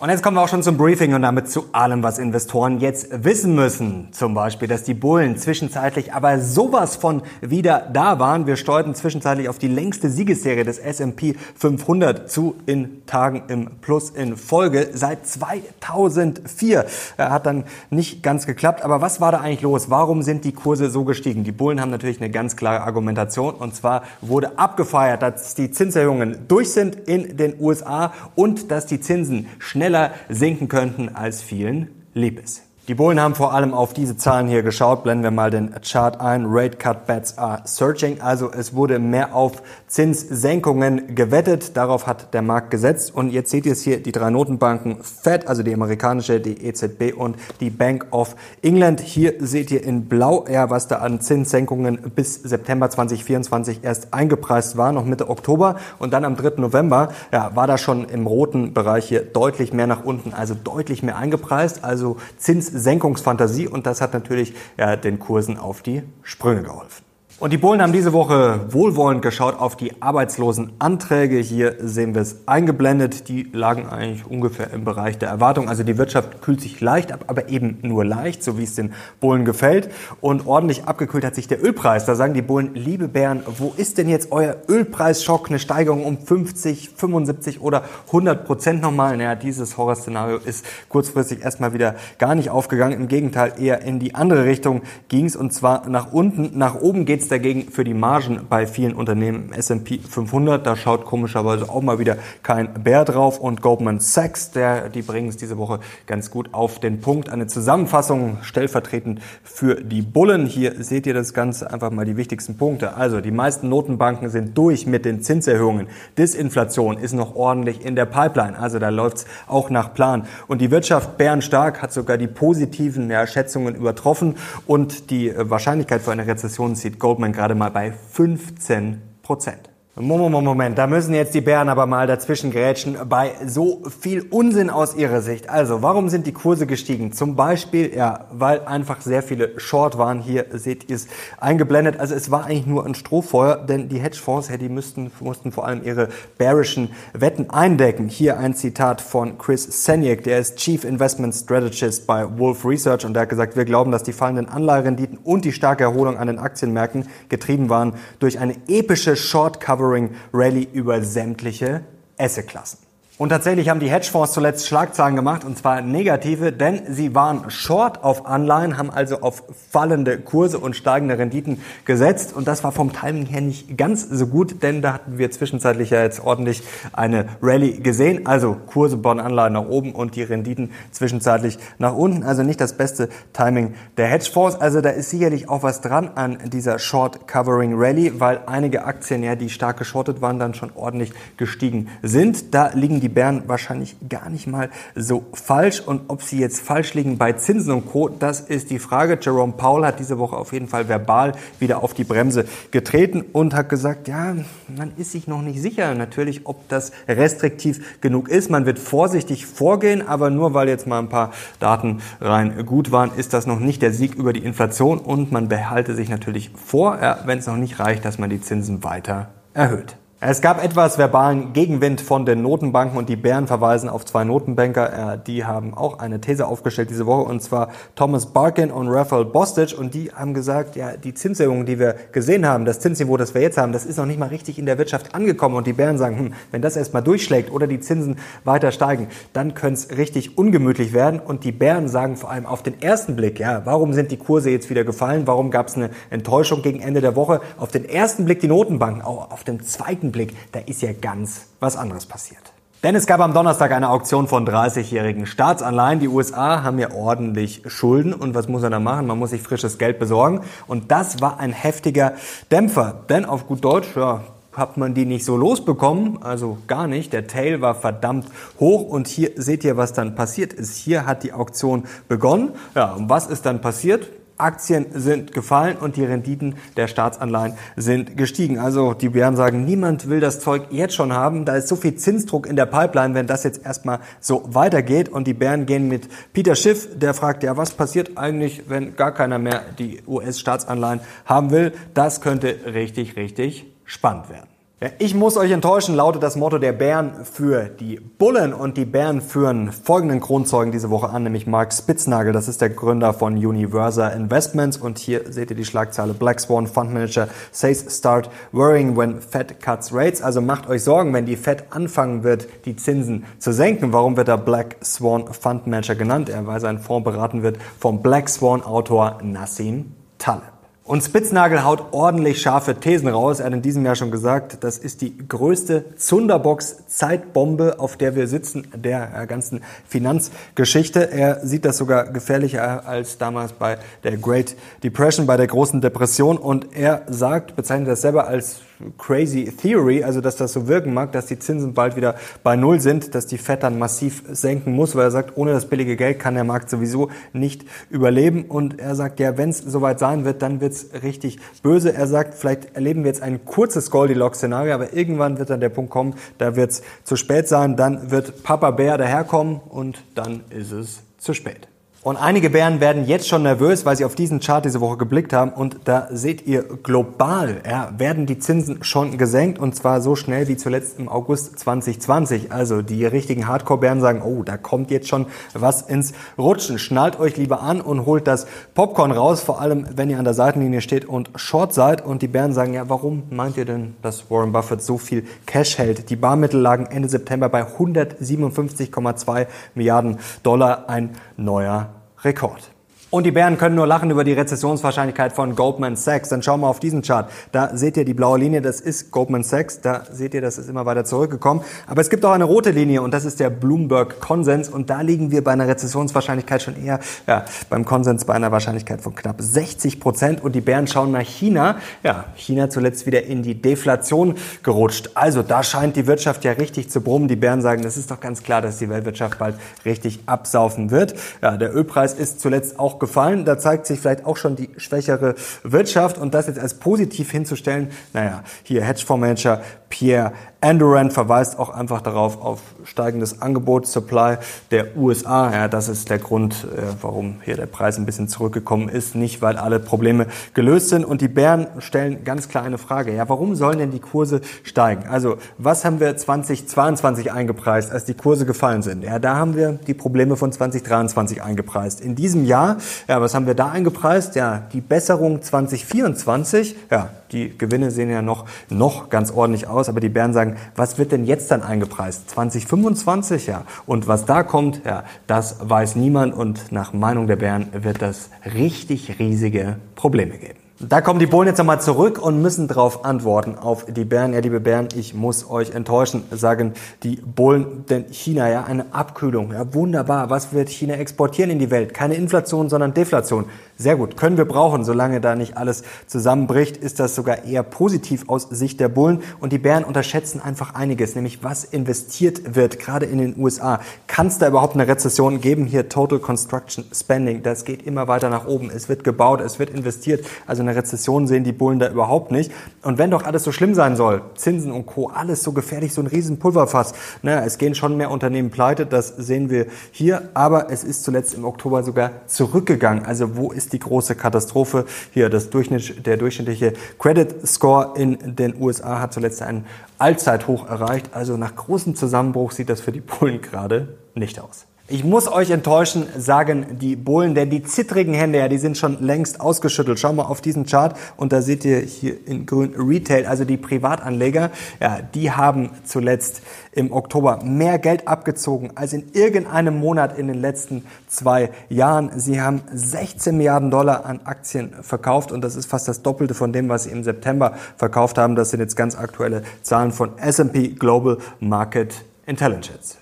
Und 0.00 0.10
jetzt 0.10 0.24
kommen 0.24 0.36
wir 0.36 0.42
auch 0.42 0.48
schon 0.48 0.64
zum 0.64 0.76
Briefing 0.76 1.14
und 1.14 1.22
damit 1.22 1.48
zu 1.48 1.66
allem, 1.70 2.02
was 2.02 2.18
Investoren 2.18 2.80
jetzt 2.80 3.24
wissen 3.24 3.54
müssen. 3.54 4.08
Zum 4.10 4.34
Beispiel, 4.34 4.66
dass 4.66 4.82
die 4.82 4.92
Bullen 4.92 5.38
zwischenzeitlich 5.38 6.12
aber 6.12 6.40
sowas 6.40 6.96
von 6.96 7.22
wieder 7.40 7.88
da 7.92 8.18
waren. 8.18 8.48
Wir 8.48 8.56
steuerten 8.56 8.96
zwischenzeitlich 8.96 9.48
auf 9.48 9.60
die 9.60 9.68
längste 9.68 10.10
Siegesserie 10.10 10.64
des 10.64 10.78
S&P 10.78 11.36
500 11.54 12.28
zu 12.28 12.56
in 12.66 13.06
Tagen 13.06 13.44
im 13.46 13.70
Plus 13.82 14.10
in 14.10 14.36
Folge 14.36 14.88
seit 14.94 15.28
2004. 15.28 16.86
Hat 17.16 17.46
dann 17.46 17.62
nicht 17.88 18.24
ganz 18.24 18.46
geklappt. 18.46 18.82
Aber 18.82 19.00
was 19.00 19.20
war 19.20 19.30
da 19.30 19.38
eigentlich 19.38 19.62
los? 19.62 19.90
Warum 19.90 20.22
sind 20.22 20.44
die 20.44 20.52
Kurse 20.52 20.90
so 20.90 21.04
gestiegen? 21.04 21.44
Die 21.44 21.52
Bullen 21.52 21.80
haben 21.80 21.92
natürlich 21.92 22.20
eine 22.20 22.30
ganz 22.30 22.56
klare 22.56 22.82
Argumentation. 22.82 23.54
Und 23.54 23.76
zwar 23.76 24.02
wurde 24.20 24.58
abgefeiert, 24.58 25.22
dass 25.22 25.54
die 25.54 25.70
Zinserhöhungen 25.70 26.48
durch 26.48 26.72
sind 26.72 26.96
in 26.96 27.36
den 27.36 27.54
USA 27.60 28.12
und 28.34 28.72
dass 28.72 28.86
die 28.86 29.00
Zinsen 29.00 29.46
schneller 29.60 29.83
schneller 29.84 30.14
sinken 30.30 30.68
könnten, 30.68 31.14
als 31.14 31.42
vielen 31.42 31.88
lieb 32.14 32.42
ist. 32.42 32.62
Die 32.86 32.94
Bullen 32.94 33.18
haben 33.18 33.34
vor 33.34 33.54
allem 33.54 33.72
auf 33.72 33.94
diese 33.94 34.18
Zahlen 34.18 34.46
hier 34.46 34.62
geschaut. 34.62 35.04
Blenden 35.04 35.24
wir 35.24 35.30
mal 35.30 35.50
den 35.50 35.74
Chart 35.80 36.20
ein. 36.20 36.44
Rate 36.46 36.76
Cut 36.76 37.06
Bets 37.06 37.38
are 37.38 37.62
searching. 37.64 38.20
Also 38.20 38.50
es 38.52 38.74
wurde 38.74 38.98
mehr 38.98 39.34
auf 39.34 39.62
Zinssenkungen 39.86 41.14
gewettet. 41.14 41.78
Darauf 41.78 42.06
hat 42.06 42.34
der 42.34 42.42
Markt 42.42 42.70
gesetzt. 42.70 43.14
Und 43.14 43.30
jetzt 43.30 43.50
seht 43.50 43.64
ihr 43.64 43.72
es 43.72 43.80
hier, 43.80 44.02
die 44.02 44.12
drei 44.12 44.28
Notenbanken 44.28 45.02
Fed, 45.02 45.48
also 45.48 45.62
die 45.62 45.72
amerikanische, 45.72 46.40
die 46.40 46.62
EZB 46.62 47.16
und 47.16 47.36
die 47.60 47.70
Bank 47.70 48.08
of 48.10 48.36
England. 48.60 49.00
Hier 49.00 49.32
seht 49.38 49.70
ihr 49.70 49.82
in 49.82 50.04
Blau, 50.04 50.44
ja, 50.46 50.68
was 50.68 50.86
da 50.86 50.96
an 50.96 51.22
Zinssenkungen 51.22 52.12
bis 52.14 52.34
September 52.34 52.90
2024 52.90 53.78
erst 53.82 54.12
eingepreist 54.12 54.76
war, 54.76 54.92
noch 54.92 55.06
Mitte 55.06 55.30
Oktober. 55.30 55.76
Und 55.98 56.12
dann 56.12 56.26
am 56.26 56.36
3. 56.36 56.60
November, 56.60 57.08
ja, 57.32 57.56
war 57.56 57.66
da 57.66 57.78
schon 57.78 58.04
im 58.10 58.26
roten 58.26 58.74
Bereich 58.74 59.06
hier 59.06 59.22
deutlich 59.22 59.72
mehr 59.72 59.86
nach 59.86 60.04
unten, 60.04 60.34
also 60.34 60.54
deutlich 60.54 61.02
mehr 61.02 61.16
eingepreist. 61.16 61.82
Also 61.82 62.18
Zins 62.36 62.73
Senkungsfantasie 62.78 63.68
und 63.68 63.86
das 63.86 64.00
hat 64.00 64.12
natürlich 64.12 64.54
ja, 64.76 64.96
den 64.96 65.18
Kursen 65.18 65.58
auf 65.58 65.82
die 65.82 66.02
Sprünge 66.22 66.62
geholfen. 66.62 67.03
Und 67.40 67.52
die 67.52 67.58
Bullen 67.58 67.82
haben 67.82 67.92
diese 67.92 68.12
Woche 68.12 68.60
wohlwollend 68.70 69.20
geschaut 69.20 69.58
auf 69.58 69.76
die 69.76 70.00
Arbeitslosenanträge. 70.00 71.38
Hier 71.38 71.74
sehen 71.80 72.14
wir 72.14 72.22
es 72.22 72.46
eingeblendet. 72.46 73.28
Die 73.28 73.48
lagen 73.52 73.88
eigentlich 73.88 74.24
ungefähr 74.24 74.72
im 74.72 74.84
Bereich 74.84 75.18
der 75.18 75.30
Erwartung. 75.30 75.68
Also 75.68 75.82
die 75.82 75.98
Wirtschaft 75.98 76.42
kühlt 76.42 76.60
sich 76.60 76.80
leicht 76.80 77.10
ab, 77.10 77.24
aber 77.26 77.48
eben 77.48 77.78
nur 77.82 78.04
leicht, 78.04 78.44
so 78.44 78.56
wie 78.56 78.62
es 78.62 78.76
den 78.76 78.92
Bullen 79.18 79.44
gefällt. 79.44 79.90
Und 80.20 80.46
ordentlich 80.46 80.84
abgekühlt 80.84 81.24
hat 81.24 81.34
sich 81.34 81.48
der 81.48 81.62
Ölpreis. 81.62 82.06
Da 82.06 82.14
sagen 82.14 82.34
die 82.34 82.42
Bullen, 82.42 82.70
liebe 82.74 83.08
Bären, 83.08 83.42
wo 83.58 83.74
ist 83.76 83.98
denn 83.98 84.08
jetzt 84.08 84.30
euer 84.30 84.56
Ölpreisschock? 84.68 85.48
Eine 85.48 85.58
Steigerung 85.58 86.04
um 86.04 86.18
50, 86.18 86.90
75 86.96 87.60
oder 87.60 87.82
100 88.06 88.46
Prozent 88.46 88.80
nochmal? 88.80 89.16
Naja, 89.16 89.34
dieses 89.34 89.76
Horrorszenario 89.76 90.36
ist 90.36 90.64
kurzfristig 90.88 91.42
erstmal 91.42 91.74
wieder 91.74 91.96
gar 92.18 92.36
nicht 92.36 92.50
aufgegangen. 92.50 92.96
Im 92.96 93.08
Gegenteil, 93.08 93.54
eher 93.58 93.82
in 93.82 93.98
die 93.98 94.14
andere 94.14 94.44
Richtung 94.44 94.82
ging 95.08 95.26
es 95.26 95.34
und 95.34 95.52
zwar 95.52 95.88
nach 95.88 96.12
unten. 96.12 96.56
Nach 96.56 96.76
oben 96.76 97.04
geht 97.04 97.23
es 97.24 97.28
dagegen 97.28 97.70
für 97.70 97.84
die 97.84 97.94
Margen 97.94 98.40
bei 98.48 98.66
vielen 98.66 98.94
Unternehmen 98.94 99.52
S&P 99.52 99.98
500. 99.98 100.64
Da 100.64 100.76
schaut 100.76 101.04
komischerweise 101.04 101.68
auch 101.68 101.82
mal 101.82 101.98
wieder 101.98 102.16
kein 102.42 102.72
Bär 102.74 103.04
drauf. 103.04 103.40
Und 103.40 103.62
Goldman 103.62 104.00
Sachs, 104.00 104.50
der, 104.50 104.90
die 104.90 105.02
bringen 105.02 105.28
es 105.28 105.36
diese 105.36 105.58
Woche 105.58 105.80
ganz 106.06 106.30
gut 106.30 106.50
auf 106.52 106.78
den 106.78 107.00
Punkt. 107.00 107.30
Eine 107.30 107.46
Zusammenfassung 107.46 108.38
stellvertretend 108.42 109.20
für 109.42 109.76
die 109.76 110.02
Bullen. 110.02 110.46
Hier 110.46 110.82
seht 110.82 111.06
ihr 111.06 111.14
das 111.14 111.34
Ganze 111.34 111.72
einfach 111.72 111.90
mal 111.90 112.04
die 112.04 112.16
wichtigsten 112.16 112.56
Punkte. 112.56 112.96
Also 112.96 113.20
die 113.20 113.30
meisten 113.30 113.68
Notenbanken 113.68 114.28
sind 114.28 114.56
durch 114.56 114.86
mit 114.86 115.04
den 115.04 115.22
Zinserhöhungen. 115.22 115.88
Disinflation 116.18 116.98
ist 116.98 117.14
noch 117.14 117.34
ordentlich 117.34 117.84
in 117.84 117.96
der 117.96 118.06
Pipeline. 118.06 118.58
Also 118.58 118.78
da 118.78 118.90
läuft's 118.90 119.24
auch 119.46 119.70
nach 119.70 119.94
Plan. 119.94 120.26
Und 120.46 120.60
die 120.60 120.70
Wirtschaft 120.70 121.16
bärenstark 121.16 121.80
hat 121.80 121.92
sogar 121.92 122.18
die 122.18 122.28
positiven 122.28 123.10
ja, 123.10 123.26
Schätzungen 123.26 123.74
übertroffen. 123.74 124.36
Und 124.66 125.10
die 125.10 125.32
Wahrscheinlichkeit 125.36 126.02
für 126.02 126.12
eine 126.12 126.26
Rezession 126.26 126.74
sieht 126.74 126.98
Goldman 126.98 127.13
Goldman 127.14 127.32
gerade 127.32 127.54
mal 127.54 127.70
bei 127.70 127.92
15 127.92 129.00
Prozent. 129.22 129.70
Moment, 129.96 130.44
Moment, 130.44 130.76
da 130.76 130.88
müssen 130.88 131.14
jetzt 131.14 131.36
die 131.36 131.40
Bären 131.40 131.68
aber 131.68 131.86
mal 131.86 132.08
dazwischen 132.08 132.50
grätschen 132.50 132.96
bei 133.08 133.36
so 133.46 133.80
viel 134.00 134.26
Unsinn 134.28 134.68
aus 134.68 134.96
ihrer 134.96 135.20
Sicht. 135.20 135.48
Also, 135.48 135.82
warum 135.82 136.08
sind 136.08 136.26
die 136.26 136.32
Kurse 136.32 136.66
gestiegen? 136.66 137.12
Zum 137.12 137.36
Beispiel, 137.36 137.94
ja, 137.94 138.26
weil 138.32 138.64
einfach 138.64 139.02
sehr 139.02 139.22
viele 139.22 139.60
Short 139.60 139.96
waren. 139.96 140.18
Hier 140.18 140.46
seht 140.50 140.90
ihr 140.90 140.96
es 140.96 141.06
eingeblendet. 141.38 142.00
Also 142.00 142.16
es 142.16 142.32
war 142.32 142.46
eigentlich 142.46 142.66
nur 142.66 142.84
ein 142.84 142.96
Strohfeuer, 142.96 143.54
denn 143.54 143.88
die 143.88 144.00
Hedgefonds, 144.00 144.48
ja, 144.48 144.56
die 144.56 144.68
müssten, 144.68 145.12
mussten 145.20 145.52
vor 145.52 145.64
allem 145.64 145.84
ihre 145.84 146.08
bearischen 146.38 146.90
Wetten 147.12 147.50
eindecken. 147.50 148.08
Hier 148.08 148.36
ein 148.36 148.54
Zitat 148.56 149.00
von 149.00 149.38
Chris 149.38 149.84
Seniak, 149.84 150.24
der 150.24 150.40
ist 150.40 150.56
Chief 150.56 150.82
Investment 150.82 151.36
Strategist 151.36 152.04
bei 152.08 152.26
Wolf 152.36 152.64
Research 152.64 153.06
und 153.06 153.14
der 153.14 153.22
hat 153.22 153.28
gesagt, 153.28 153.56
wir 153.56 153.64
glauben, 153.64 153.92
dass 153.92 154.02
die 154.02 154.12
fallenden 154.12 154.48
Anleiherenditen 154.48 155.18
und 155.22 155.44
die 155.44 155.52
starke 155.52 155.84
Erholung 155.84 156.18
an 156.18 156.26
den 156.26 156.40
Aktienmärkten 156.40 157.06
getrieben 157.28 157.68
waren 157.68 157.94
durch 158.18 158.40
eine 158.40 158.56
epische 158.66 159.14
Short-Cover 159.14 159.83
Covering 159.84 160.10
Rally 160.32 160.66
über 160.72 161.02
sämtliche 161.02 161.84
Assetklassen. 162.18 162.83
Und 163.16 163.28
tatsächlich 163.28 163.68
haben 163.68 163.78
die 163.78 163.88
Hedgefonds 163.88 164.32
zuletzt 164.32 164.66
Schlagzeilen 164.66 165.14
gemacht, 165.14 165.44
und 165.44 165.56
zwar 165.56 165.82
negative, 165.82 166.50
denn 166.50 166.82
sie 166.88 167.14
waren 167.14 167.48
short 167.48 168.02
auf 168.02 168.26
Anleihen, 168.26 168.76
haben 168.76 168.90
also 168.90 169.20
auf 169.20 169.44
fallende 169.70 170.18
Kurse 170.18 170.58
und 170.58 170.74
steigende 170.74 171.16
Renditen 171.16 171.60
gesetzt. 171.84 172.32
Und 172.34 172.48
das 172.48 172.64
war 172.64 172.72
vom 172.72 172.92
Timing 172.92 173.26
her 173.26 173.40
nicht 173.40 173.78
ganz 173.78 174.08
so 174.08 174.26
gut, 174.26 174.64
denn 174.64 174.82
da 174.82 174.94
hatten 174.94 175.16
wir 175.16 175.30
zwischenzeitlich 175.30 175.90
ja 175.90 176.02
jetzt 176.02 176.24
ordentlich 176.24 176.64
eine 176.92 177.26
Rallye 177.40 177.78
gesehen. 177.80 178.26
Also 178.26 178.56
Kurse, 178.66 178.96
Bond, 178.96 179.20
Anleihen 179.20 179.52
nach 179.52 179.68
oben 179.68 179.92
und 179.92 180.16
die 180.16 180.24
Renditen 180.24 180.72
zwischenzeitlich 180.90 181.60
nach 181.78 181.94
unten. 181.94 182.24
Also 182.24 182.42
nicht 182.42 182.60
das 182.60 182.76
beste 182.76 183.08
Timing 183.32 183.74
der 183.96 184.08
Hedgefonds. 184.08 184.56
Also 184.56 184.80
da 184.80 184.90
ist 184.90 185.10
sicherlich 185.10 185.48
auch 185.48 185.62
was 185.62 185.80
dran 185.80 186.10
an 186.16 186.38
dieser 186.46 186.80
Short 186.80 187.28
Covering 187.28 187.74
Rally, 187.76 188.18
weil 188.18 188.40
einige 188.46 188.86
Aktien, 188.86 189.22
ja, 189.22 189.36
die 189.36 189.50
stark 189.50 189.76
geschortet 189.76 190.20
waren, 190.20 190.40
dann 190.40 190.54
schon 190.54 190.72
ordentlich 190.74 191.12
gestiegen 191.36 191.86
sind. 192.02 192.52
Da 192.52 192.70
liegen 192.74 193.03
die 193.04 193.10
Bären 193.10 193.42
wahrscheinlich 193.46 193.96
gar 194.08 194.30
nicht 194.30 194.46
mal 194.46 194.70
so 194.94 195.26
falsch. 195.34 195.80
Und 195.80 196.04
ob 196.08 196.22
sie 196.22 196.38
jetzt 196.38 196.60
falsch 196.60 196.94
liegen 196.94 197.18
bei 197.18 197.34
Zinsen 197.34 197.72
und 197.72 197.86
Co., 197.86 198.08
das 198.08 198.40
ist 198.40 198.70
die 198.70 198.78
Frage. 198.78 199.18
Jerome 199.20 199.52
Powell 199.52 199.84
hat 199.84 200.00
diese 200.00 200.18
Woche 200.18 200.36
auf 200.36 200.54
jeden 200.54 200.68
Fall 200.68 200.88
verbal 200.88 201.32
wieder 201.60 201.82
auf 201.82 201.92
die 201.92 202.04
Bremse 202.04 202.46
getreten 202.70 203.22
und 203.32 203.54
hat 203.54 203.68
gesagt, 203.68 204.08
ja, 204.08 204.34
man 204.74 204.92
ist 204.96 205.12
sich 205.12 205.28
noch 205.28 205.42
nicht 205.42 205.60
sicher 205.60 205.94
natürlich, 205.94 206.46
ob 206.46 206.66
das 206.68 206.92
restriktiv 207.06 208.00
genug 208.00 208.30
ist. 208.30 208.50
Man 208.50 208.64
wird 208.64 208.78
vorsichtig 208.78 209.44
vorgehen, 209.44 210.06
aber 210.06 210.30
nur 210.30 210.54
weil 210.54 210.68
jetzt 210.68 210.86
mal 210.86 210.98
ein 210.98 211.10
paar 211.10 211.32
Daten 211.60 212.00
rein 212.22 212.64
gut 212.64 212.90
waren, 212.90 213.10
ist 213.14 213.34
das 213.34 213.46
noch 213.46 213.60
nicht 213.60 213.82
der 213.82 213.92
Sieg 213.92 214.14
über 214.14 214.32
die 214.32 214.44
Inflation 214.44 214.98
und 214.98 215.30
man 215.30 215.48
behalte 215.48 215.94
sich 215.94 216.08
natürlich 216.08 216.50
vor, 216.54 216.98
wenn 217.26 217.38
es 217.38 217.46
noch 217.46 217.56
nicht 217.56 217.78
reicht, 217.78 218.04
dass 218.06 218.18
man 218.18 218.30
die 218.30 218.40
Zinsen 218.40 218.82
weiter 218.82 219.28
erhöht. 219.52 219.96
Es 220.26 220.40
gab 220.40 220.64
etwas 220.64 220.96
verbalen 220.96 221.52
Gegenwind 221.52 222.00
von 222.00 222.24
den 222.24 222.40
Notenbanken 222.40 222.96
und 222.96 223.10
die 223.10 223.16
Bären 223.16 223.46
verweisen 223.46 223.90
auf 223.90 224.06
zwei 224.06 224.24
Notenbanker. 224.24 225.18
Die 225.18 225.44
haben 225.44 225.74
auch 225.74 225.98
eine 225.98 226.18
These 226.18 226.46
aufgestellt 226.46 226.88
diese 226.88 227.04
Woche 227.04 227.28
und 227.28 227.42
zwar 227.42 227.68
Thomas 227.94 228.32
Barkin 228.32 228.70
und 228.70 228.88
Raphael 228.88 229.26
Bostic 229.26 229.78
und 229.78 229.92
die 229.92 230.12
haben 230.14 230.32
gesagt, 230.32 230.76
ja, 230.76 230.96
die 230.96 231.12
Zinserhöhungen, 231.12 231.66
die 231.66 231.78
wir 231.78 231.94
gesehen 232.12 232.46
haben, 232.46 232.64
das 232.64 232.80
Zinsniveau, 232.80 233.18
das 233.18 233.34
wir 233.34 233.42
jetzt 233.42 233.58
haben, 233.58 233.72
das 233.72 233.84
ist 233.84 233.98
noch 233.98 234.06
nicht 234.06 234.18
mal 234.18 234.30
richtig 234.30 234.58
in 234.58 234.64
der 234.64 234.78
Wirtschaft 234.78 235.14
angekommen 235.14 235.56
und 235.56 235.66
die 235.66 235.74
Bären 235.74 235.98
sagen, 235.98 236.18
hm, 236.18 236.34
wenn 236.52 236.62
das 236.62 236.78
erstmal 236.78 237.02
durchschlägt 237.02 237.52
oder 237.52 237.66
die 237.66 237.80
Zinsen 237.80 238.16
weiter 238.44 238.72
steigen, 238.72 239.08
dann 239.34 239.52
könnte 239.52 239.80
es 239.80 239.98
richtig 239.98 240.38
ungemütlich 240.38 240.94
werden 240.94 241.20
und 241.20 241.44
die 241.44 241.52
Bären 241.52 241.86
sagen 241.86 242.16
vor 242.16 242.30
allem 242.30 242.46
auf 242.46 242.62
den 242.62 242.80
ersten 242.80 243.14
Blick, 243.14 243.38
ja, 243.38 243.60
warum 243.66 243.92
sind 243.92 244.10
die 244.10 244.16
Kurse 244.16 244.48
jetzt 244.48 244.70
wieder 244.70 244.84
gefallen? 244.84 245.26
Warum 245.26 245.50
gab 245.50 245.68
es 245.68 245.76
eine 245.76 245.90
Enttäuschung 246.08 246.62
gegen 246.62 246.80
Ende 246.80 247.02
der 247.02 247.14
Woche? 247.14 247.42
Auf 247.58 247.72
den 247.72 247.86
ersten 247.86 248.24
Blick 248.24 248.40
die 248.40 248.48
Notenbanken, 248.48 249.02
auch 249.02 249.30
auf 249.30 249.44
den 249.44 249.60
zweiten 249.60 250.13
Blick, 250.14 250.34
da 250.52 250.60
ist 250.60 250.80
ja 250.80 250.92
ganz 250.92 251.48
was 251.60 251.76
anderes 251.76 252.06
passiert. 252.06 252.40
Denn 252.84 252.94
es 252.94 253.06
gab 253.06 253.20
am 253.20 253.32
Donnerstag 253.32 253.72
eine 253.72 253.88
Auktion 253.88 254.28
von 254.28 254.46
30-jährigen 254.46 255.26
Staatsanleihen. 255.26 256.00
Die 256.00 256.08
USA 256.08 256.62
haben 256.62 256.78
ja 256.78 256.92
ordentlich 256.92 257.62
Schulden. 257.66 258.12
Und 258.12 258.34
was 258.34 258.46
muss 258.46 258.62
man 258.62 258.72
da 258.72 258.78
machen? 258.78 259.06
Man 259.06 259.18
muss 259.18 259.30
sich 259.30 259.40
frisches 259.40 259.78
Geld 259.78 259.98
besorgen. 259.98 260.42
Und 260.66 260.90
das 260.90 261.22
war 261.22 261.40
ein 261.40 261.52
heftiger 261.52 262.12
Dämpfer. 262.50 262.94
Denn 263.08 263.24
auf 263.24 263.46
gut 263.46 263.64
Deutsch, 263.64 263.96
ja, 263.96 264.20
hat 264.52 264.76
man 264.76 264.94
die 264.94 265.06
nicht 265.06 265.24
so 265.24 265.36
losbekommen, 265.36 266.22
also 266.22 266.58
gar 266.66 266.86
nicht. 266.86 267.12
Der 267.12 267.26
Tail 267.26 267.60
war 267.60 267.74
verdammt 267.74 268.26
hoch 268.60 268.82
und 268.82 269.08
hier 269.08 269.30
seht 269.36 269.64
ihr, 269.64 269.76
was 269.76 269.94
dann 269.94 270.14
passiert 270.14 270.52
ist. 270.52 270.76
Hier 270.76 271.06
hat 271.06 271.22
die 271.22 271.32
Auktion 271.32 271.84
begonnen. 272.08 272.50
Ja, 272.74 272.92
und 272.92 273.08
was 273.08 273.26
ist 273.26 273.46
dann 273.46 273.60
passiert? 273.60 274.08
Aktien 274.36 274.86
sind 274.92 275.32
gefallen 275.32 275.76
und 275.76 275.96
die 275.96 276.04
Renditen 276.04 276.56
der 276.76 276.88
Staatsanleihen 276.88 277.54
sind 277.76 278.16
gestiegen. 278.16 278.58
Also 278.58 278.94
die 278.94 279.10
Bären 279.10 279.36
sagen, 279.36 279.64
niemand 279.64 280.08
will 280.08 280.20
das 280.20 280.40
Zeug 280.40 280.66
jetzt 280.70 280.94
schon 280.94 281.12
haben. 281.12 281.44
Da 281.44 281.56
ist 281.56 281.68
so 281.68 281.76
viel 281.76 281.94
Zinsdruck 281.94 282.46
in 282.46 282.56
der 282.56 282.66
Pipeline, 282.66 283.14
wenn 283.14 283.26
das 283.26 283.44
jetzt 283.44 283.64
erstmal 283.64 284.00
so 284.20 284.42
weitergeht. 284.46 285.08
Und 285.08 285.26
die 285.26 285.34
Bären 285.34 285.66
gehen 285.66 285.88
mit 285.88 286.08
Peter 286.32 286.54
Schiff, 286.54 286.88
der 286.98 287.14
fragt, 287.14 287.42
ja, 287.42 287.56
was 287.56 287.72
passiert 287.72 288.16
eigentlich, 288.16 288.64
wenn 288.68 288.96
gar 288.96 289.12
keiner 289.12 289.38
mehr 289.38 289.62
die 289.78 290.02
US-Staatsanleihen 290.06 291.00
haben 291.24 291.50
will? 291.50 291.72
Das 291.94 292.20
könnte 292.20 292.56
richtig, 292.66 293.16
richtig 293.16 293.66
spannend 293.84 294.30
werden. 294.30 294.53
Ich 294.98 295.14
muss 295.14 295.36
euch 295.36 295.50
enttäuschen, 295.50 295.94
lautet 295.94 296.22
das 296.22 296.36
Motto 296.36 296.58
der 296.58 296.72
Bären 296.72 297.24
für 297.24 297.64
die 297.64 298.00
Bullen. 298.00 298.52
Und 298.52 298.76
die 298.76 298.84
Bären 298.84 299.20
führen 299.20 299.72
folgenden 299.72 300.20
Kronzeugen 300.20 300.72
diese 300.72 300.90
Woche 300.90 301.08
an, 301.08 301.22
nämlich 301.22 301.46
Mark 301.46 301.72
Spitznagel. 301.72 302.32
Das 302.32 302.48
ist 302.48 302.60
der 302.60 302.70
Gründer 302.70 303.14
von 303.14 303.34
Universa 303.34 304.08
Investments. 304.08 304.76
Und 304.76 304.98
hier 304.98 305.32
seht 305.32 305.50
ihr 305.50 305.56
die 305.56 305.64
Schlagzeile 305.64 306.12
Black 306.12 306.40
Swan 306.40 306.66
Fund 306.66 306.92
Manager 306.92 307.28
says 307.52 307.84
start 307.88 308.28
worrying 308.52 308.96
when 308.96 309.20
Fed 309.20 309.60
cuts 309.60 309.94
rates. 309.94 310.20
Also 310.20 310.40
macht 310.40 310.68
euch 310.68 310.82
Sorgen, 310.82 311.12
wenn 311.14 311.26
die 311.26 311.36
Fed 311.36 311.64
anfangen 311.70 312.24
wird, 312.24 312.48
die 312.64 312.76
Zinsen 312.76 313.24
zu 313.38 313.52
senken. 313.52 313.92
Warum 313.92 314.16
wird 314.16 314.28
er 314.28 314.38
Black 314.38 314.76
Swan 314.84 315.32
Fund 315.32 315.66
Manager 315.66 315.94
genannt? 315.94 316.28
Er, 316.28 316.46
weil 316.46 316.60
sein 316.60 316.78
Fonds 316.78 317.04
beraten 317.04 317.42
wird 317.42 317.58
vom 317.78 318.02
Black 318.02 318.28
Swan 318.28 318.62
Autor 318.62 319.18
Nassim 319.22 319.92
Taleb. 320.18 320.53
Und 320.86 321.02
Spitznagel 321.02 321.64
haut 321.64 321.92
ordentlich 321.92 322.42
scharfe 322.42 322.74
Thesen 322.74 323.08
raus. 323.08 323.40
Er 323.40 323.46
hat 323.46 323.54
in 323.54 323.62
diesem 323.62 323.86
Jahr 323.86 323.96
schon 323.96 324.10
gesagt, 324.10 324.62
das 324.64 324.76
ist 324.76 325.00
die 325.00 325.16
größte 325.16 325.96
Zunderbox-Zeitbombe, 325.96 327.76
auf 327.78 327.96
der 327.96 328.14
wir 328.14 328.28
sitzen, 328.28 328.68
der 328.74 329.10
äh, 329.16 329.26
ganzen 329.26 329.62
Finanzgeschichte. 329.88 331.10
Er 331.10 331.40
sieht 331.40 331.64
das 331.64 331.78
sogar 331.78 332.12
gefährlicher 332.12 332.86
als 332.86 333.16
damals 333.16 333.54
bei 333.54 333.78
der 334.02 334.18
Great 334.18 334.56
Depression, 334.82 335.26
bei 335.26 335.38
der 335.38 335.46
großen 335.46 335.80
Depression. 335.80 336.36
Und 336.36 336.76
er 336.76 337.06
sagt, 337.08 337.56
bezeichnet 337.56 337.88
das 337.88 338.02
selber 338.02 338.26
als 338.26 338.60
crazy 338.98 339.44
theory, 339.44 340.04
also 340.04 340.20
dass 340.20 340.36
das 340.36 340.52
so 340.52 340.68
wirken 340.68 340.94
mag, 340.94 341.12
dass 341.12 341.26
die 341.26 341.38
Zinsen 341.38 341.74
bald 341.74 341.96
wieder 341.96 342.16
bei 342.42 342.56
Null 342.56 342.80
sind, 342.80 343.14
dass 343.14 343.26
die 343.26 343.38
Fed 343.38 343.62
dann 343.62 343.78
massiv 343.78 344.22
senken 344.30 344.72
muss, 344.72 344.94
weil 344.94 345.04
er 345.04 345.10
sagt, 345.10 345.36
ohne 345.36 345.52
das 345.52 345.66
billige 345.66 345.96
Geld 345.96 346.18
kann 346.18 346.34
der 346.34 346.44
Markt 346.44 346.70
sowieso 346.70 347.10
nicht 347.32 347.64
überleben. 347.90 348.44
Und 348.44 348.80
er 348.80 348.94
sagt, 348.94 349.20
ja, 349.20 349.36
wenn 349.36 349.50
es 349.50 349.58
soweit 349.58 349.98
sein 349.98 350.24
wird, 350.24 350.42
dann 350.42 350.60
wird 350.60 350.72
es 350.72 351.02
richtig 351.02 351.38
böse. 351.62 351.92
Er 351.92 352.06
sagt, 352.06 352.34
vielleicht 352.34 352.74
erleben 352.74 353.04
wir 353.04 353.08
jetzt 353.08 353.22
ein 353.22 353.44
kurzes 353.44 353.90
Goldilocks-Szenario, 353.90 354.74
aber 354.74 354.92
irgendwann 354.92 355.38
wird 355.38 355.50
dann 355.50 355.60
der 355.60 355.68
Punkt 355.68 355.90
kommen, 355.90 356.14
da 356.38 356.56
wird 356.56 356.70
es 356.70 356.82
zu 357.04 357.16
spät 357.16 357.48
sein, 357.48 357.76
dann 357.76 358.10
wird 358.10 358.42
Papa 358.42 358.70
Bär 358.70 358.98
daherkommen 358.98 359.60
und 359.68 360.04
dann 360.14 360.42
ist 360.50 360.72
es 360.72 361.02
zu 361.18 361.34
spät. 361.34 361.68
Und 362.04 362.18
einige 362.18 362.50
Bären 362.50 362.80
werden 362.80 363.06
jetzt 363.06 363.28
schon 363.28 363.44
nervös, 363.44 363.86
weil 363.86 363.96
sie 363.96 364.04
auf 364.04 364.14
diesen 364.14 364.38
Chart 364.38 364.62
diese 364.62 364.82
Woche 364.82 364.98
geblickt 364.98 365.32
haben. 365.32 365.54
Und 365.54 365.78
da 365.84 366.08
seht 366.10 366.46
ihr 366.46 366.62
global, 366.62 367.62
ja, 367.66 367.94
werden 367.96 368.26
die 368.26 368.38
Zinsen 368.38 368.84
schon 368.84 369.16
gesenkt 369.16 369.58
und 369.58 369.74
zwar 369.74 370.02
so 370.02 370.14
schnell 370.14 370.46
wie 370.46 370.58
zuletzt 370.58 370.98
im 370.98 371.08
August 371.08 371.58
2020. 371.58 372.52
Also 372.52 372.82
die 372.82 373.06
richtigen 373.06 373.48
Hardcore-Bären 373.48 374.02
sagen, 374.02 374.20
oh, 374.20 374.42
da 374.42 374.58
kommt 374.58 374.90
jetzt 374.90 375.08
schon 375.08 375.24
was 375.54 375.80
ins 375.80 376.12
Rutschen. 376.36 376.78
Schnallt 376.78 377.18
euch 377.18 377.38
lieber 377.38 377.62
an 377.62 377.80
und 377.80 378.04
holt 378.04 378.26
das 378.26 378.46
Popcorn 378.74 379.10
raus, 379.10 379.40
vor 379.40 379.62
allem 379.62 379.86
wenn 379.96 380.10
ihr 380.10 380.18
an 380.18 380.26
der 380.26 380.34
Seitenlinie 380.34 380.82
steht 380.82 381.06
und 381.06 381.30
Short 381.36 381.72
seid. 381.72 382.04
Und 382.04 382.20
die 382.20 382.28
Bären 382.28 382.52
sagen, 382.52 382.74
ja, 382.74 382.86
warum 382.86 383.22
meint 383.30 383.56
ihr 383.56 383.64
denn, 383.64 383.96
dass 384.02 384.30
Warren 384.30 384.52
Buffett 384.52 384.82
so 384.82 384.98
viel 384.98 385.24
Cash 385.46 385.78
hält? 385.78 386.10
Die 386.10 386.16
Barmittel 386.16 386.60
lagen 386.60 386.84
Ende 386.84 387.08
September 387.08 387.48
bei 387.48 387.62
157,2 387.62 389.46
Milliarden 389.74 390.18
Dollar, 390.42 390.90
ein 390.90 391.12
neuer 391.36 391.88
Rekord. 392.24 392.73
Und 393.14 393.22
die 393.22 393.30
Bären 393.30 393.58
können 393.58 393.76
nur 393.76 393.86
lachen 393.86 394.10
über 394.10 394.24
die 394.24 394.32
Rezessionswahrscheinlichkeit 394.32 395.32
von 395.32 395.54
Goldman 395.54 395.94
Sachs. 395.94 396.30
Dann 396.30 396.42
schauen 396.42 396.62
wir 396.62 396.66
auf 396.66 396.80
diesen 396.80 397.02
Chart. 397.02 397.30
Da 397.52 397.76
seht 397.76 397.96
ihr 397.96 398.04
die 398.04 398.12
blaue 398.12 398.40
Linie, 398.40 398.60
das 398.60 398.80
ist 398.80 399.12
Goldman 399.12 399.44
Sachs. 399.44 399.80
Da 399.80 400.02
seht 400.10 400.34
ihr, 400.34 400.40
das 400.40 400.58
ist 400.58 400.68
immer 400.68 400.84
weiter 400.84 401.04
zurückgekommen. 401.04 401.62
Aber 401.86 402.00
es 402.00 402.10
gibt 402.10 402.24
auch 402.24 402.32
eine 402.32 402.42
rote 402.42 402.72
Linie 402.72 403.02
und 403.02 403.14
das 403.14 403.24
ist 403.24 403.38
der 403.38 403.50
Bloomberg 403.50 404.18
Konsens. 404.18 404.68
Und 404.68 404.90
da 404.90 405.00
liegen 405.00 405.30
wir 405.30 405.44
bei 405.44 405.52
einer 405.52 405.68
Rezessionswahrscheinlichkeit 405.68 406.62
schon 406.62 406.74
eher 406.74 406.98
ja, 407.28 407.44
beim 407.70 407.84
Konsens 407.84 408.24
bei 408.24 408.34
einer 408.34 408.50
Wahrscheinlichkeit 408.50 409.00
von 409.00 409.14
knapp 409.14 409.36
60 409.38 410.00
Prozent. 410.00 410.42
Und 410.42 410.56
die 410.56 410.60
Bären 410.60 410.88
schauen 410.88 411.12
nach 411.12 411.20
China. 411.20 411.76
Ja, 412.02 412.24
China 412.34 412.68
zuletzt 412.68 413.06
wieder 413.06 413.22
in 413.22 413.44
die 413.44 413.62
Deflation 413.62 414.34
gerutscht. 414.64 415.10
Also 415.14 415.44
da 415.44 415.62
scheint 415.62 415.94
die 415.94 416.08
Wirtschaft 416.08 416.42
ja 416.42 416.50
richtig 416.50 416.90
zu 416.90 417.00
brummen. 417.00 417.28
Die 417.28 417.36
Bären 417.36 417.62
sagen, 417.62 417.82
das 417.82 417.96
ist 417.96 418.10
doch 418.10 418.18
ganz 418.18 418.42
klar, 418.42 418.60
dass 418.60 418.78
die 418.78 418.88
Weltwirtschaft 418.88 419.38
bald 419.38 419.54
richtig 419.84 420.18
absaufen 420.26 420.90
wird. 420.90 421.14
Ja, 421.40 421.56
der 421.56 421.72
Ölpreis 421.72 422.14
ist 422.14 422.40
zuletzt 422.40 422.80
auch 422.80 423.03
gefallen. 423.06 423.44
Da 423.44 423.58
zeigt 423.58 423.86
sich 423.86 424.00
vielleicht 424.00 424.24
auch 424.24 424.36
schon 424.36 424.56
die 424.56 424.70
schwächere 424.76 425.34
Wirtschaft 425.62 426.18
und 426.18 426.34
das 426.34 426.46
jetzt 426.46 426.58
als 426.58 426.74
positiv 426.74 427.30
hinzustellen. 427.30 427.90
Naja, 428.12 428.42
hier 428.62 428.82
Hedgefondsmanager 428.82 429.62
Pierre 429.88 430.32
Enduran 430.64 431.10
verweist 431.10 431.58
auch 431.58 431.68
einfach 431.68 432.00
darauf 432.00 432.40
auf 432.40 432.60
steigendes 432.84 433.42
Angebot, 433.42 433.86
Supply 433.86 434.38
der 434.70 434.96
USA. 434.96 435.52
Ja, 435.52 435.68
das 435.68 435.90
ist 435.90 436.08
der 436.08 436.18
Grund, 436.18 436.66
äh, 436.74 436.80
warum 437.02 437.36
hier 437.44 437.56
der 437.56 437.66
Preis 437.66 437.98
ein 437.98 438.06
bisschen 438.06 438.28
zurückgekommen 438.28 438.88
ist. 438.88 439.14
Nicht, 439.14 439.42
weil 439.42 439.58
alle 439.58 439.78
Probleme 439.78 440.26
gelöst 440.54 440.88
sind. 440.88 441.04
Und 441.04 441.20
die 441.20 441.28
Bären 441.28 441.66
stellen 441.80 442.24
ganz 442.24 442.48
klar 442.48 442.64
eine 442.64 442.78
Frage. 442.78 443.14
Ja, 443.14 443.28
warum 443.28 443.54
sollen 443.56 443.78
denn 443.78 443.90
die 443.90 444.00
Kurse 444.00 444.40
steigen? 444.62 445.04
Also, 445.06 445.36
was 445.58 445.84
haben 445.84 446.00
wir 446.00 446.16
2022 446.16 447.30
eingepreist, 447.30 447.92
als 447.92 448.06
die 448.06 448.14
Kurse 448.14 448.46
gefallen 448.46 448.80
sind? 448.80 449.04
Ja, 449.04 449.18
da 449.18 449.36
haben 449.36 449.56
wir 449.56 449.72
die 449.86 449.92
Probleme 449.92 450.34
von 450.34 450.50
2023 450.50 451.42
eingepreist. 451.42 452.00
In 452.00 452.14
diesem 452.14 452.46
Jahr, 452.46 452.78
ja, 453.06 453.20
was 453.20 453.34
haben 453.34 453.46
wir 453.46 453.54
da 453.54 453.70
eingepreist? 453.70 454.34
Ja, 454.34 454.62
die 454.72 454.80
Besserung 454.80 455.42
2024. 455.42 456.74
Ja, 456.90 457.10
die 457.34 457.58
Gewinne 457.58 457.90
sehen 457.90 458.10
ja 458.10 458.22
noch, 458.22 458.46
noch 458.70 459.10
ganz 459.10 459.30
ordentlich 459.30 459.66
aus, 459.66 459.88
aber 459.88 460.00
die 460.00 460.08
Bären 460.08 460.32
sagen, 460.32 460.53
was 460.76 460.98
wird 460.98 461.12
denn 461.12 461.24
jetzt 461.24 461.50
dann 461.50 461.62
eingepreist? 461.62 462.30
2025, 462.30 463.46
ja. 463.46 463.64
Und 463.86 464.08
was 464.08 464.24
da 464.24 464.42
kommt, 464.42 464.82
ja, 464.84 465.04
das 465.26 465.56
weiß 465.60 465.96
niemand 465.96 466.34
und 466.34 466.72
nach 466.72 466.92
Meinung 466.92 467.26
der 467.26 467.36
Bären 467.36 467.68
wird 467.72 468.02
das 468.02 468.30
richtig 468.54 469.18
riesige 469.18 469.76
Probleme 469.94 470.38
geben. 470.38 470.63
Da 470.88 471.00
kommen 471.00 471.18
die 471.18 471.26
Bullen 471.26 471.46
jetzt 471.46 471.58
nochmal 471.58 471.80
zurück 471.80 472.20
und 472.20 472.42
müssen 472.42 472.68
darauf 472.68 473.04
antworten 473.04 473.56
auf 473.56 473.86
die 473.86 474.04
Bären. 474.04 474.34
Ja, 474.34 474.40
liebe 474.40 474.60
Bären, 474.60 474.88
ich 474.94 475.14
muss 475.14 475.48
euch 475.48 475.70
enttäuschen, 475.70 476.24
sagen 476.30 476.74
die 477.02 477.16
Bullen. 477.16 477.86
Denn 477.88 478.06
China, 478.10 478.50
ja, 478.50 478.64
eine 478.64 478.92
Abkühlung. 478.92 479.52
Ja, 479.52 479.72
wunderbar. 479.72 480.28
Was 480.30 480.52
wird 480.52 480.68
China 480.68 480.94
exportieren 480.94 481.50
in 481.50 481.58
die 481.58 481.70
Welt? 481.70 481.94
Keine 481.94 482.14
Inflation, 482.14 482.68
sondern 482.68 482.92
Deflation. 482.92 483.46
Sehr 483.76 483.96
gut, 483.96 484.16
können 484.16 484.36
wir 484.36 484.44
brauchen. 484.44 484.84
Solange 484.84 485.20
da 485.20 485.34
nicht 485.34 485.56
alles 485.56 485.84
zusammenbricht, 486.06 486.76
ist 486.76 487.00
das 487.00 487.14
sogar 487.14 487.44
eher 487.44 487.62
positiv 487.62 488.28
aus 488.28 488.48
Sicht 488.50 488.78
der 488.78 488.88
Bullen. 488.88 489.22
Und 489.40 489.52
die 489.52 489.58
Bären 489.58 489.84
unterschätzen 489.84 490.40
einfach 490.40 490.74
einiges, 490.74 491.14
nämlich 491.14 491.42
was 491.42 491.64
investiert 491.64 492.54
wird, 492.54 492.78
gerade 492.78 493.06
in 493.06 493.18
den 493.18 493.36
USA. 493.38 493.80
Kann 494.06 494.26
es 494.26 494.38
da 494.38 494.48
überhaupt 494.48 494.74
eine 494.74 494.86
Rezession 494.86 495.40
geben? 495.40 495.66
Hier 495.66 495.88
Total 495.88 496.18
Construction 496.18 496.84
Spending, 496.92 497.42
das 497.42 497.64
geht 497.64 497.86
immer 497.86 498.06
weiter 498.06 498.28
nach 498.28 498.46
oben. 498.46 498.70
Es 498.70 498.88
wird 498.88 499.02
gebaut, 499.02 499.40
es 499.40 499.58
wird 499.58 499.70
investiert. 499.70 500.24
Also 500.46 500.62
Rezession 500.74 501.26
sehen 501.26 501.44
die 501.44 501.52
Bullen 501.52 501.78
da 501.78 501.90
überhaupt 501.90 502.30
nicht. 502.30 502.52
Und 502.82 502.98
wenn 502.98 503.10
doch 503.10 503.24
alles 503.24 503.44
so 503.44 503.52
schlimm 503.52 503.74
sein 503.74 503.96
soll, 503.96 504.22
Zinsen 504.34 504.72
und 504.72 504.86
Co., 504.86 505.08
alles 505.08 505.42
so 505.42 505.52
gefährlich, 505.52 505.94
so 505.94 506.00
ein 506.00 506.06
riesen 506.06 506.38
Pulverfass. 506.38 506.92
Naja, 507.22 507.44
es 507.44 507.58
gehen 507.58 507.74
schon 507.74 507.96
mehr 507.96 508.10
Unternehmen 508.10 508.50
pleite, 508.50 508.86
das 508.86 509.08
sehen 509.08 509.50
wir 509.50 509.66
hier. 509.90 510.30
Aber 510.34 510.70
es 510.70 510.84
ist 510.84 511.04
zuletzt 511.04 511.34
im 511.34 511.44
Oktober 511.44 511.82
sogar 511.82 512.26
zurückgegangen. 512.26 513.04
Also 513.04 513.36
wo 513.36 513.52
ist 513.52 513.72
die 513.72 513.78
große 513.78 514.14
Katastrophe. 514.14 514.84
Hier 515.12 515.30
das 515.30 515.50
Durchschnitt, 515.50 516.06
der 516.06 516.16
durchschnittliche 516.16 516.74
Credit 516.98 517.46
Score 517.46 517.94
in 517.96 518.36
den 518.36 518.54
USA 518.60 519.00
hat 519.00 519.12
zuletzt 519.12 519.42
einen 519.42 519.66
Allzeithoch 519.98 520.68
erreicht. 520.68 521.10
Also 521.12 521.36
nach 521.36 521.54
großem 521.54 521.94
Zusammenbruch 521.94 522.52
sieht 522.52 522.68
das 522.68 522.80
für 522.80 522.92
die 522.92 523.00
Polen 523.00 523.40
gerade 523.40 523.96
nicht 524.14 524.40
aus. 524.40 524.66
Ich 524.86 525.02
muss 525.02 525.32
euch 525.32 525.50
enttäuschen, 525.50 526.06
sagen 526.18 526.78
die 526.78 526.94
Bullen, 526.94 527.34
denn 527.34 527.48
die 527.48 527.62
zittrigen 527.62 528.12
Hände, 528.12 528.40
ja, 528.40 528.48
die 528.48 528.58
sind 528.58 528.76
schon 528.76 529.02
längst 529.02 529.40
ausgeschüttelt. 529.40 529.98
Schau 529.98 530.12
mal 530.12 530.24
auf 530.24 530.42
diesen 530.42 530.66
Chart 530.66 530.94
und 531.16 531.32
da 531.32 531.40
seht 531.40 531.64
ihr 531.64 531.78
hier 531.78 532.14
in 532.26 532.44
grün 532.44 532.74
Retail, 532.76 533.24
also 533.24 533.46
die 533.46 533.56
Privatanleger, 533.56 534.50
ja, 534.80 534.98
die 535.00 535.30
haben 535.30 535.70
zuletzt 535.84 536.42
im 536.72 536.92
Oktober 536.92 537.42
mehr 537.42 537.78
Geld 537.78 538.06
abgezogen 538.06 538.72
als 538.74 538.92
in 538.92 539.04
irgendeinem 539.14 539.80
Monat 539.80 540.18
in 540.18 540.28
den 540.28 540.38
letzten 540.38 540.84
zwei 541.08 541.48
Jahren. 541.70 542.10
Sie 542.20 542.42
haben 542.42 542.60
16 542.70 543.38
Milliarden 543.38 543.70
Dollar 543.70 544.04
an 544.04 544.20
Aktien 544.24 544.74
verkauft 544.82 545.32
und 545.32 545.42
das 545.42 545.56
ist 545.56 545.64
fast 545.64 545.88
das 545.88 546.02
Doppelte 546.02 546.34
von 546.34 546.52
dem, 546.52 546.68
was 546.68 546.84
sie 546.84 546.90
im 546.90 547.04
September 547.04 547.54
verkauft 547.78 548.18
haben. 548.18 548.36
Das 548.36 548.50
sind 548.50 548.60
jetzt 548.60 548.76
ganz 548.76 548.98
aktuelle 548.98 549.44
Zahlen 549.62 549.92
von 549.92 550.18
S&P 550.18 550.68
Global 550.68 551.16
Market 551.40 552.04
Intelligence. 552.26 552.98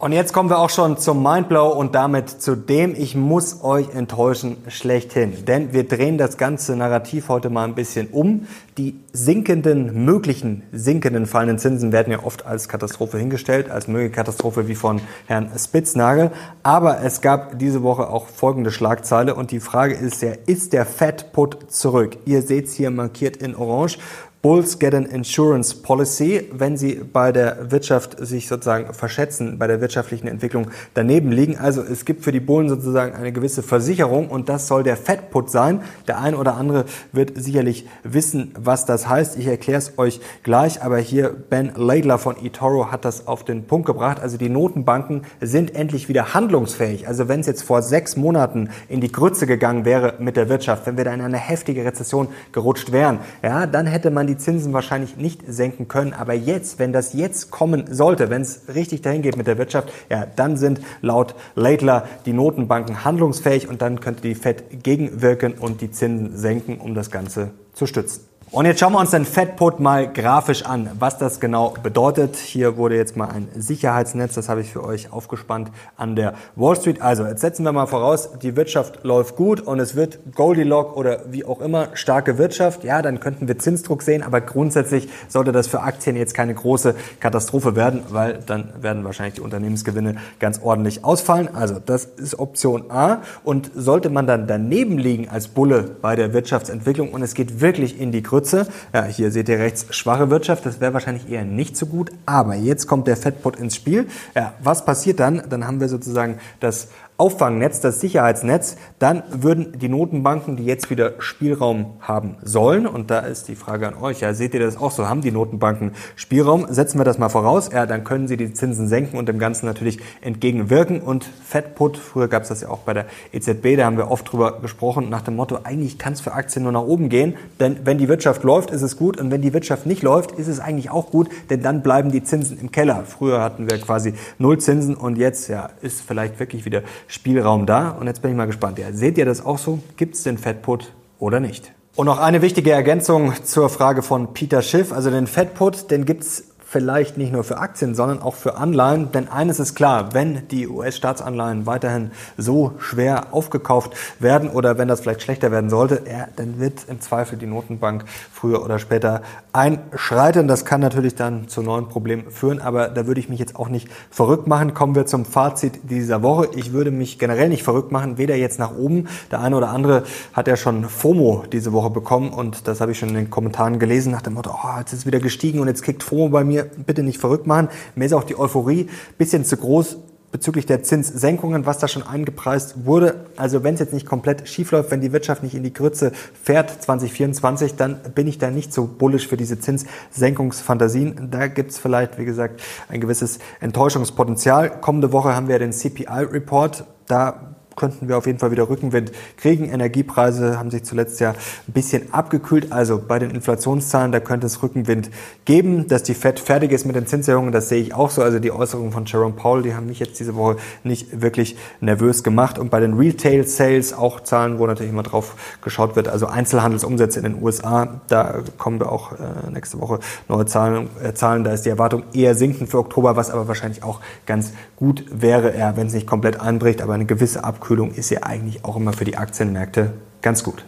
Und 0.00 0.12
jetzt 0.12 0.32
kommen 0.32 0.48
wir 0.48 0.58
auch 0.60 0.70
schon 0.70 0.96
zum 0.96 1.22
Mindblow 1.22 1.68
und 1.74 1.94
damit 1.94 2.30
zu 2.30 2.56
dem, 2.56 2.94
ich 2.96 3.14
muss 3.14 3.62
euch 3.62 3.90
enttäuschen, 3.94 4.56
schlechthin. 4.68 5.44
Denn 5.44 5.74
wir 5.74 5.86
drehen 5.86 6.16
das 6.16 6.38
ganze 6.38 6.74
Narrativ 6.74 7.28
heute 7.28 7.50
mal 7.50 7.64
ein 7.64 7.74
bisschen 7.74 8.06
um. 8.06 8.46
Die 8.78 8.98
sinkenden, 9.12 10.06
möglichen 10.06 10.62
sinkenden 10.72 11.26
fallenden 11.26 11.58
Zinsen 11.58 11.92
werden 11.92 12.14
ja 12.14 12.24
oft 12.24 12.46
als 12.46 12.66
Katastrophe 12.66 13.18
hingestellt, 13.18 13.70
als 13.70 13.88
mögliche 13.88 14.14
Katastrophe 14.14 14.68
wie 14.68 14.74
von 14.74 15.02
Herrn 15.26 15.50
Spitznagel. 15.54 16.30
Aber 16.62 17.02
es 17.02 17.20
gab 17.20 17.58
diese 17.58 17.82
Woche 17.82 18.08
auch 18.08 18.26
folgende 18.26 18.70
Schlagzeile 18.70 19.34
und 19.34 19.50
die 19.50 19.60
Frage 19.60 19.92
ist 19.92 20.22
ja, 20.22 20.32
ist 20.46 20.72
der 20.72 20.86
Fed 20.86 21.30
Put 21.34 21.70
zurück? 21.70 22.16
Ihr 22.24 22.40
seht 22.40 22.68
es 22.68 22.72
hier 22.72 22.90
markiert 22.90 23.36
in 23.36 23.54
Orange. 23.54 23.98
Bulls 24.42 24.78
get 24.78 24.94
an 24.94 25.04
insurance 25.04 25.74
policy, 25.74 26.48
wenn 26.50 26.78
sie 26.78 26.94
bei 26.94 27.30
der 27.30 27.70
Wirtschaft 27.70 28.16
sich 28.26 28.48
sozusagen 28.48 28.94
verschätzen, 28.94 29.58
bei 29.58 29.66
der 29.66 29.82
wirtschaftlichen 29.82 30.28
Entwicklung 30.28 30.68
daneben 30.94 31.30
liegen. 31.30 31.58
Also 31.58 31.82
es 31.82 32.06
gibt 32.06 32.24
für 32.24 32.32
die 32.32 32.40
Bullen 32.40 32.70
sozusagen 32.70 33.14
eine 33.14 33.32
gewisse 33.32 33.62
Versicherung 33.62 34.30
und 34.30 34.48
das 34.48 34.66
soll 34.66 34.82
der 34.82 34.96
Fed-Put 34.96 35.50
sein. 35.50 35.82
Der 36.08 36.20
ein 36.20 36.34
oder 36.34 36.54
andere 36.54 36.86
wird 37.12 37.32
sicherlich 37.36 37.86
wissen, 38.02 38.54
was 38.58 38.86
das 38.86 39.06
heißt. 39.06 39.36
Ich 39.36 39.46
erkläre 39.46 39.76
es 39.76 39.98
euch 39.98 40.22
gleich, 40.42 40.82
aber 40.82 40.96
hier 40.96 41.28
Ben 41.28 41.72
Laidler 41.76 42.16
von 42.16 42.42
eToro 42.42 42.90
hat 42.90 43.04
das 43.04 43.26
auf 43.26 43.44
den 43.44 43.64
Punkt 43.66 43.86
gebracht. 43.86 44.20
Also 44.20 44.38
die 44.38 44.48
Notenbanken 44.48 45.24
sind 45.42 45.74
endlich 45.74 46.08
wieder 46.08 46.32
handlungsfähig. 46.32 47.06
Also 47.06 47.28
wenn 47.28 47.40
es 47.40 47.46
jetzt 47.46 47.62
vor 47.62 47.82
sechs 47.82 48.16
Monaten 48.16 48.70
in 48.88 49.02
die 49.02 49.12
Grütze 49.12 49.46
gegangen 49.46 49.84
wäre 49.84 50.14
mit 50.18 50.38
der 50.38 50.48
Wirtschaft, 50.48 50.86
wenn 50.86 50.96
wir 50.96 51.04
da 51.04 51.12
in 51.12 51.20
eine 51.20 51.36
heftige 51.36 51.84
Rezession 51.84 52.28
gerutscht 52.52 52.90
wären, 52.90 53.18
ja, 53.42 53.66
dann 53.66 53.86
hätte 53.86 54.10
man 54.10 54.29
die 54.30 54.38
Zinsen 54.38 54.72
wahrscheinlich 54.72 55.16
nicht 55.16 55.42
senken 55.46 55.88
können. 55.88 56.12
Aber 56.12 56.34
jetzt, 56.34 56.78
wenn 56.78 56.92
das 56.92 57.12
jetzt 57.12 57.50
kommen 57.50 57.92
sollte, 57.92 58.30
wenn 58.30 58.42
es 58.42 58.62
richtig 58.74 59.02
dahin 59.02 59.22
geht 59.22 59.36
mit 59.36 59.46
der 59.46 59.58
Wirtschaft, 59.58 59.92
ja, 60.08 60.24
dann 60.24 60.56
sind 60.56 60.80
laut 61.02 61.34
Laidler 61.54 62.06
die 62.26 62.32
Notenbanken 62.32 63.04
handlungsfähig 63.04 63.68
und 63.68 63.82
dann 63.82 64.00
könnte 64.00 64.22
die 64.22 64.34
Fed 64.34 64.82
gegenwirken 64.82 65.54
und 65.54 65.80
die 65.80 65.90
Zinsen 65.90 66.36
senken, 66.36 66.78
um 66.78 66.94
das 66.94 67.10
Ganze 67.10 67.50
zu 67.74 67.86
stützen. 67.86 68.29
Und 68.52 68.66
jetzt 68.66 68.80
schauen 68.80 68.94
wir 68.94 68.98
uns 68.98 69.12
den 69.12 69.24
Fedput 69.24 69.78
mal 69.78 70.12
grafisch 70.12 70.64
an, 70.64 70.90
was 70.98 71.18
das 71.18 71.38
genau 71.38 71.72
bedeutet. 71.84 72.34
Hier 72.34 72.76
wurde 72.76 72.96
jetzt 72.96 73.16
mal 73.16 73.28
ein 73.28 73.46
Sicherheitsnetz, 73.54 74.34
das 74.34 74.48
habe 74.48 74.60
ich 74.60 74.72
für 74.72 74.82
euch 74.82 75.12
aufgespannt 75.12 75.70
an 75.96 76.16
der 76.16 76.34
Wall 76.56 76.74
Street. 76.74 77.00
Also, 77.00 77.24
jetzt 77.26 77.42
setzen 77.42 77.62
wir 77.62 77.70
mal 77.70 77.86
voraus, 77.86 78.30
die 78.42 78.56
Wirtschaft 78.56 79.04
läuft 79.04 79.36
gut 79.36 79.60
und 79.60 79.78
es 79.78 79.94
wird 79.94 80.18
Goldilocks 80.34 80.96
oder 80.96 81.20
wie 81.30 81.44
auch 81.44 81.60
immer 81.60 81.90
starke 81.94 82.38
Wirtschaft. 82.38 82.82
Ja, 82.82 83.02
dann 83.02 83.20
könnten 83.20 83.46
wir 83.46 83.56
Zinsdruck 83.56 84.02
sehen, 84.02 84.24
aber 84.24 84.40
grundsätzlich 84.40 85.08
sollte 85.28 85.52
das 85.52 85.68
für 85.68 85.82
Aktien 85.82 86.16
jetzt 86.16 86.34
keine 86.34 86.52
große 86.52 86.96
Katastrophe 87.20 87.76
werden, 87.76 88.02
weil 88.08 88.40
dann 88.44 88.70
werden 88.80 89.04
wahrscheinlich 89.04 89.34
die 89.34 89.42
Unternehmensgewinne 89.42 90.16
ganz 90.40 90.60
ordentlich 90.60 91.04
ausfallen. 91.04 91.50
Also, 91.54 91.78
das 91.78 92.04
ist 92.04 92.36
Option 92.40 92.90
A. 92.90 93.18
Und 93.44 93.70
sollte 93.76 94.10
man 94.10 94.26
dann 94.26 94.48
daneben 94.48 94.98
liegen 94.98 95.28
als 95.28 95.46
Bulle 95.46 95.82
bei 96.02 96.16
der 96.16 96.32
Wirtschaftsentwicklung 96.32 97.12
und 97.12 97.22
es 97.22 97.34
geht 97.34 97.60
wirklich 97.60 98.00
in 98.00 98.10
die 98.10 98.24
Größe, 98.24 98.39
Grütze. 98.40 98.66
Ja, 98.94 99.04
hier 99.04 99.30
seht 99.30 99.48
ihr 99.48 99.58
rechts 99.58 99.94
schwache 99.94 100.30
Wirtschaft, 100.30 100.64
das 100.64 100.80
wäre 100.80 100.94
wahrscheinlich 100.94 101.30
eher 101.30 101.44
nicht 101.44 101.76
so 101.76 101.86
gut. 101.86 102.10
Aber 102.24 102.54
jetzt 102.54 102.86
kommt 102.86 103.06
der 103.06 103.16
Fettpot 103.16 103.56
ins 103.56 103.76
Spiel. 103.76 104.06
Ja, 104.34 104.54
was 104.62 104.84
passiert 104.84 105.20
dann? 105.20 105.42
Dann 105.48 105.66
haben 105.66 105.80
wir 105.80 105.88
sozusagen 105.88 106.38
das 106.58 106.88
Auffangnetz, 107.20 107.80
das 107.80 108.00
Sicherheitsnetz, 108.00 108.76
dann 108.98 109.22
würden 109.30 109.78
die 109.78 109.90
Notenbanken, 109.90 110.56
die 110.56 110.64
jetzt 110.64 110.88
wieder 110.88 111.12
Spielraum 111.18 111.98
haben 112.00 112.38
sollen, 112.42 112.86
und 112.86 113.10
da 113.10 113.18
ist 113.18 113.48
die 113.48 113.56
Frage 113.56 113.86
an 113.86 113.94
euch, 113.94 114.20
ja, 114.20 114.32
seht 114.32 114.54
ihr 114.54 114.60
das 114.60 114.78
auch 114.78 114.90
so? 114.90 115.06
Haben 115.06 115.20
die 115.20 115.30
Notenbanken 115.30 115.92
Spielraum? 116.16 116.66
Setzen 116.70 116.98
wir 116.98 117.04
das 117.04 117.18
mal 117.18 117.28
voraus, 117.28 117.68
ja, 117.72 117.84
dann 117.84 118.04
können 118.04 118.26
sie 118.26 118.38
die 118.38 118.54
Zinsen 118.54 118.88
senken 118.88 119.18
und 119.18 119.28
dem 119.28 119.38
Ganzen 119.38 119.66
natürlich 119.66 119.98
entgegenwirken. 120.22 121.02
Und 121.02 121.28
Fedput, 121.44 121.98
früher 121.98 122.26
gab 122.26 122.44
es 122.44 122.48
das 122.48 122.62
ja 122.62 122.70
auch 122.70 122.78
bei 122.78 122.94
der 122.94 123.04
EZB, 123.32 123.76
da 123.76 123.84
haben 123.84 123.98
wir 123.98 124.10
oft 124.10 124.32
drüber 124.32 124.58
gesprochen, 124.62 125.10
nach 125.10 125.20
dem 125.20 125.36
Motto, 125.36 125.58
eigentlich 125.62 125.98
kann 125.98 126.14
es 126.14 126.22
für 126.22 126.32
Aktien 126.32 126.62
nur 126.62 126.72
nach 126.72 126.84
oben 126.84 127.10
gehen, 127.10 127.34
denn 127.60 127.80
wenn 127.84 127.98
die 127.98 128.08
Wirtschaft 128.08 128.44
läuft, 128.44 128.70
ist 128.70 128.80
es 128.80 128.96
gut 128.96 129.20
und 129.20 129.30
wenn 129.30 129.42
die 129.42 129.52
Wirtschaft 129.52 129.84
nicht 129.84 130.02
läuft, 130.02 130.32
ist 130.32 130.48
es 130.48 130.58
eigentlich 130.58 130.90
auch 130.90 131.10
gut, 131.10 131.28
denn 131.50 131.62
dann 131.62 131.82
bleiben 131.82 132.10
die 132.10 132.24
Zinsen 132.24 132.58
im 132.58 132.72
Keller. 132.72 133.04
Früher 133.06 133.42
hatten 133.42 133.70
wir 133.70 133.76
quasi 133.78 134.14
null 134.38 134.58
Zinsen 134.58 134.94
und 134.94 135.18
jetzt 135.18 135.48
ja, 135.48 135.68
ist 135.82 136.00
vielleicht 136.00 136.40
wirklich 136.40 136.64
wieder 136.64 136.82
Spielraum 137.10 137.66
da. 137.66 137.90
Und 137.90 138.06
jetzt 138.06 138.22
bin 138.22 138.30
ich 138.30 138.36
mal 138.36 138.46
gespannt. 138.46 138.78
Ja, 138.78 138.92
seht 138.92 139.18
ihr 139.18 139.24
das 139.24 139.44
auch 139.44 139.58
so? 139.58 139.80
Gibt 139.96 140.14
es 140.14 140.22
den 140.22 140.38
Fatput 140.38 140.92
oder 141.18 141.40
nicht? 141.40 141.72
Und 141.96 142.06
noch 142.06 142.18
eine 142.18 142.40
wichtige 142.40 142.70
Ergänzung 142.70 143.34
zur 143.42 143.68
Frage 143.68 144.02
von 144.02 144.32
Peter 144.32 144.62
Schiff. 144.62 144.92
Also 144.92 145.10
den 145.10 145.26
Fatput, 145.26 145.90
den 145.90 146.04
gibt 146.04 146.22
es 146.22 146.49
vielleicht 146.70 147.18
nicht 147.18 147.32
nur 147.32 147.42
für 147.42 147.58
Aktien, 147.58 147.96
sondern 147.96 148.22
auch 148.22 148.36
für 148.36 148.56
Anleihen. 148.56 149.10
Denn 149.10 149.28
eines 149.28 149.58
ist 149.58 149.74
klar, 149.74 150.14
wenn 150.14 150.46
die 150.48 150.68
US-Staatsanleihen 150.68 151.66
weiterhin 151.66 152.12
so 152.36 152.74
schwer 152.78 153.34
aufgekauft 153.34 153.96
werden 154.20 154.48
oder 154.48 154.78
wenn 154.78 154.86
das 154.86 155.00
vielleicht 155.00 155.22
schlechter 155.22 155.50
werden 155.50 155.68
sollte, 155.68 156.02
ja, 156.08 156.28
dann 156.36 156.60
wird 156.60 156.84
im 156.86 157.00
Zweifel 157.00 157.38
die 157.38 157.46
Notenbank 157.46 158.04
früher 158.32 158.64
oder 158.64 158.78
später 158.78 159.22
einschreiten. 159.52 160.46
Das 160.46 160.64
kann 160.64 160.80
natürlich 160.80 161.16
dann 161.16 161.48
zu 161.48 161.60
neuen 161.62 161.88
Problemen 161.88 162.30
führen, 162.30 162.60
aber 162.60 162.86
da 162.86 163.04
würde 163.04 163.18
ich 163.18 163.28
mich 163.28 163.40
jetzt 163.40 163.56
auch 163.56 163.68
nicht 163.68 163.88
verrückt 164.08 164.46
machen. 164.46 164.72
Kommen 164.72 164.94
wir 164.94 165.06
zum 165.06 165.24
Fazit 165.24 165.90
dieser 165.90 166.22
Woche. 166.22 166.50
Ich 166.54 166.72
würde 166.72 166.92
mich 166.92 167.18
generell 167.18 167.48
nicht 167.48 167.64
verrückt 167.64 167.90
machen, 167.90 168.16
weder 168.16 168.36
jetzt 168.36 168.60
nach 168.60 168.76
oben. 168.76 169.08
Der 169.32 169.40
eine 169.40 169.56
oder 169.56 169.70
andere 169.70 170.04
hat 170.34 170.46
ja 170.46 170.56
schon 170.56 170.84
FOMO 170.84 171.46
diese 171.52 171.72
Woche 171.72 171.90
bekommen 171.90 172.30
und 172.30 172.68
das 172.68 172.80
habe 172.80 172.92
ich 172.92 172.98
schon 173.00 173.08
in 173.08 173.16
den 173.16 173.30
Kommentaren 173.30 173.80
gelesen 173.80 174.12
nach 174.12 174.22
dem 174.22 174.34
Motto, 174.34 174.52
oh, 174.52 174.78
jetzt 174.78 174.92
ist 174.92 175.00
es 175.00 175.06
wieder 175.06 175.18
gestiegen 175.18 175.58
und 175.58 175.66
jetzt 175.66 175.82
kickt 175.82 176.04
FOMO 176.04 176.28
bei 176.28 176.44
mir 176.44 176.59
mir 176.64 176.70
bitte 176.84 177.02
nicht 177.02 177.18
verrückt 177.18 177.46
machen. 177.46 177.68
Mir 177.94 178.06
ist 178.06 178.12
auch 178.12 178.24
die 178.24 178.38
Euphorie 178.38 178.88
bisschen 179.18 179.44
zu 179.44 179.56
groß 179.56 179.98
bezüglich 180.32 180.64
der 180.64 180.82
Zinssenkungen, 180.82 181.66
was 181.66 181.78
da 181.78 181.88
schon 181.88 182.04
eingepreist 182.04 182.86
wurde. 182.86 183.26
Also 183.36 183.64
wenn 183.64 183.74
es 183.74 183.80
jetzt 183.80 183.92
nicht 183.92 184.06
komplett 184.06 184.48
schief 184.48 184.70
läuft, 184.70 184.90
wenn 184.90 185.00
die 185.00 185.12
Wirtschaft 185.12 185.42
nicht 185.42 185.54
in 185.54 185.64
die 185.64 185.72
Grütze 185.72 186.12
fährt 186.40 186.82
2024, 186.82 187.74
dann 187.74 188.00
bin 188.14 188.28
ich 188.28 188.38
da 188.38 188.50
nicht 188.50 188.72
so 188.72 188.86
bullisch 188.86 189.26
für 189.26 189.36
diese 189.36 189.58
Zinssenkungsfantasien. 189.58 191.30
Da 191.30 191.48
gibt 191.48 191.72
es 191.72 191.78
vielleicht, 191.78 192.18
wie 192.18 192.24
gesagt, 192.24 192.62
ein 192.88 193.00
gewisses 193.00 193.40
Enttäuschungspotenzial. 193.60 194.80
Kommende 194.80 195.12
Woche 195.12 195.34
haben 195.34 195.48
wir 195.48 195.58
den 195.58 195.72
CPI-Report. 195.72 196.84
Da 197.06 197.56
könnten 197.80 198.08
wir 198.08 198.18
auf 198.18 198.26
jeden 198.26 198.38
Fall 198.38 198.50
wieder 198.50 198.68
Rückenwind 198.68 199.10
kriegen. 199.38 199.64
Energiepreise 199.64 200.58
haben 200.58 200.70
sich 200.70 200.84
zuletzt 200.84 201.18
ja 201.18 201.30
ein 201.30 201.72
bisschen 201.72 202.12
abgekühlt. 202.12 202.72
Also 202.72 203.00
bei 203.00 203.18
den 203.18 203.30
Inflationszahlen, 203.30 204.12
da 204.12 204.20
könnte 204.20 204.46
es 204.46 204.62
Rückenwind 204.62 205.10
geben. 205.46 205.88
Dass 205.88 206.02
die 206.02 206.12
Fed 206.12 206.38
fertig 206.38 206.72
ist 206.72 206.84
mit 206.84 206.94
den 206.94 207.06
Zinserhöhungen, 207.06 207.52
das 207.52 207.70
sehe 207.70 207.80
ich 207.80 207.94
auch 207.94 208.10
so. 208.10 208.22
Also 208.22 208.38
die 208.38 208.52
Äußerungen 208.52 208.92
von 208.92 209.06
Jerome 209.06 209.32
Powell, 209.32 209.62
die 209.62 209.74
haben 209.74 209.86
mich 209.86 209.98
jetzt 209.98 210.20
diese 210.20 210.36
Woche 210.36 210.56
nicht 210.84 211.22
wirklich 211.22 211.56
nervös 211.80 212.22
gemacht. 212.22 212.58
Und 212.58 212.70
bei 212.70 212.80
den 212.80 212.98
Retail 212.98 213.46
Sales 213.46 213.94
auch 213.94 214.20
Zahlen, 214.20 214.58
wo 214.58 214.66
natürlich 214.66 214.92
immer 214.92 215.02
drauf 215.02 215.34
geschaut 215.62 215.96
wird. 215.96 216.08
Also 216.08 216.26
Einzelhandelsumsätze 216.26 217.20
in 217.20 217.32
den 217.32 217.42
USA, 217.42 218.02
da 218.08 218.42
kommen 218.58 218.78
wir 218.78 218.92
auch 218.92 219.12
äh, 219.12 219.50
nächste 219.50 219.80
Woche 219.80 220.00
neue 220.28 220.44
Zahlen, 220.44 220.90
äh, 221.02 221.14
Zahlen. 221.14 221.44
Da 221.44 221.52
ist 221.52 221.64
die 221.64 221.70
Erwartung 221.70 222.02
eher 222.12 222.34
sinken 222.34 222.66
für 222.66 222.78
Oktober, 222.78 223.16
was 223.16 223.30
aber 223.30 223.48
wahrscheinlich 223.48 223.82
auch 223.82 224.00
ganz 224.26 224.52
gut 224.76 225.06
wäre, 225.10 225.54
wenn 225.76 225.86
es 225.86 225.94
nicht 225.94 226.06
komplett 226.06 226.40
einbricht, 226.40 226.82
aber 226.82 226.94
eine 226.94 227.04
gewisse 227.04 227.44
Abkühlung 227.44 227.69
Abkühlung 227.70 227.94
ist 227.94 228.10
ja 228.10 228.24
eigentlich 228.24 228.64
auch 228.64 228.74
immer 228.74 228.92
für 228.92 229.04
die 229.04 229.16
Aktienmärkte 229.16 229.92
ganz 230.22 230.42
gut. 230.42 230.64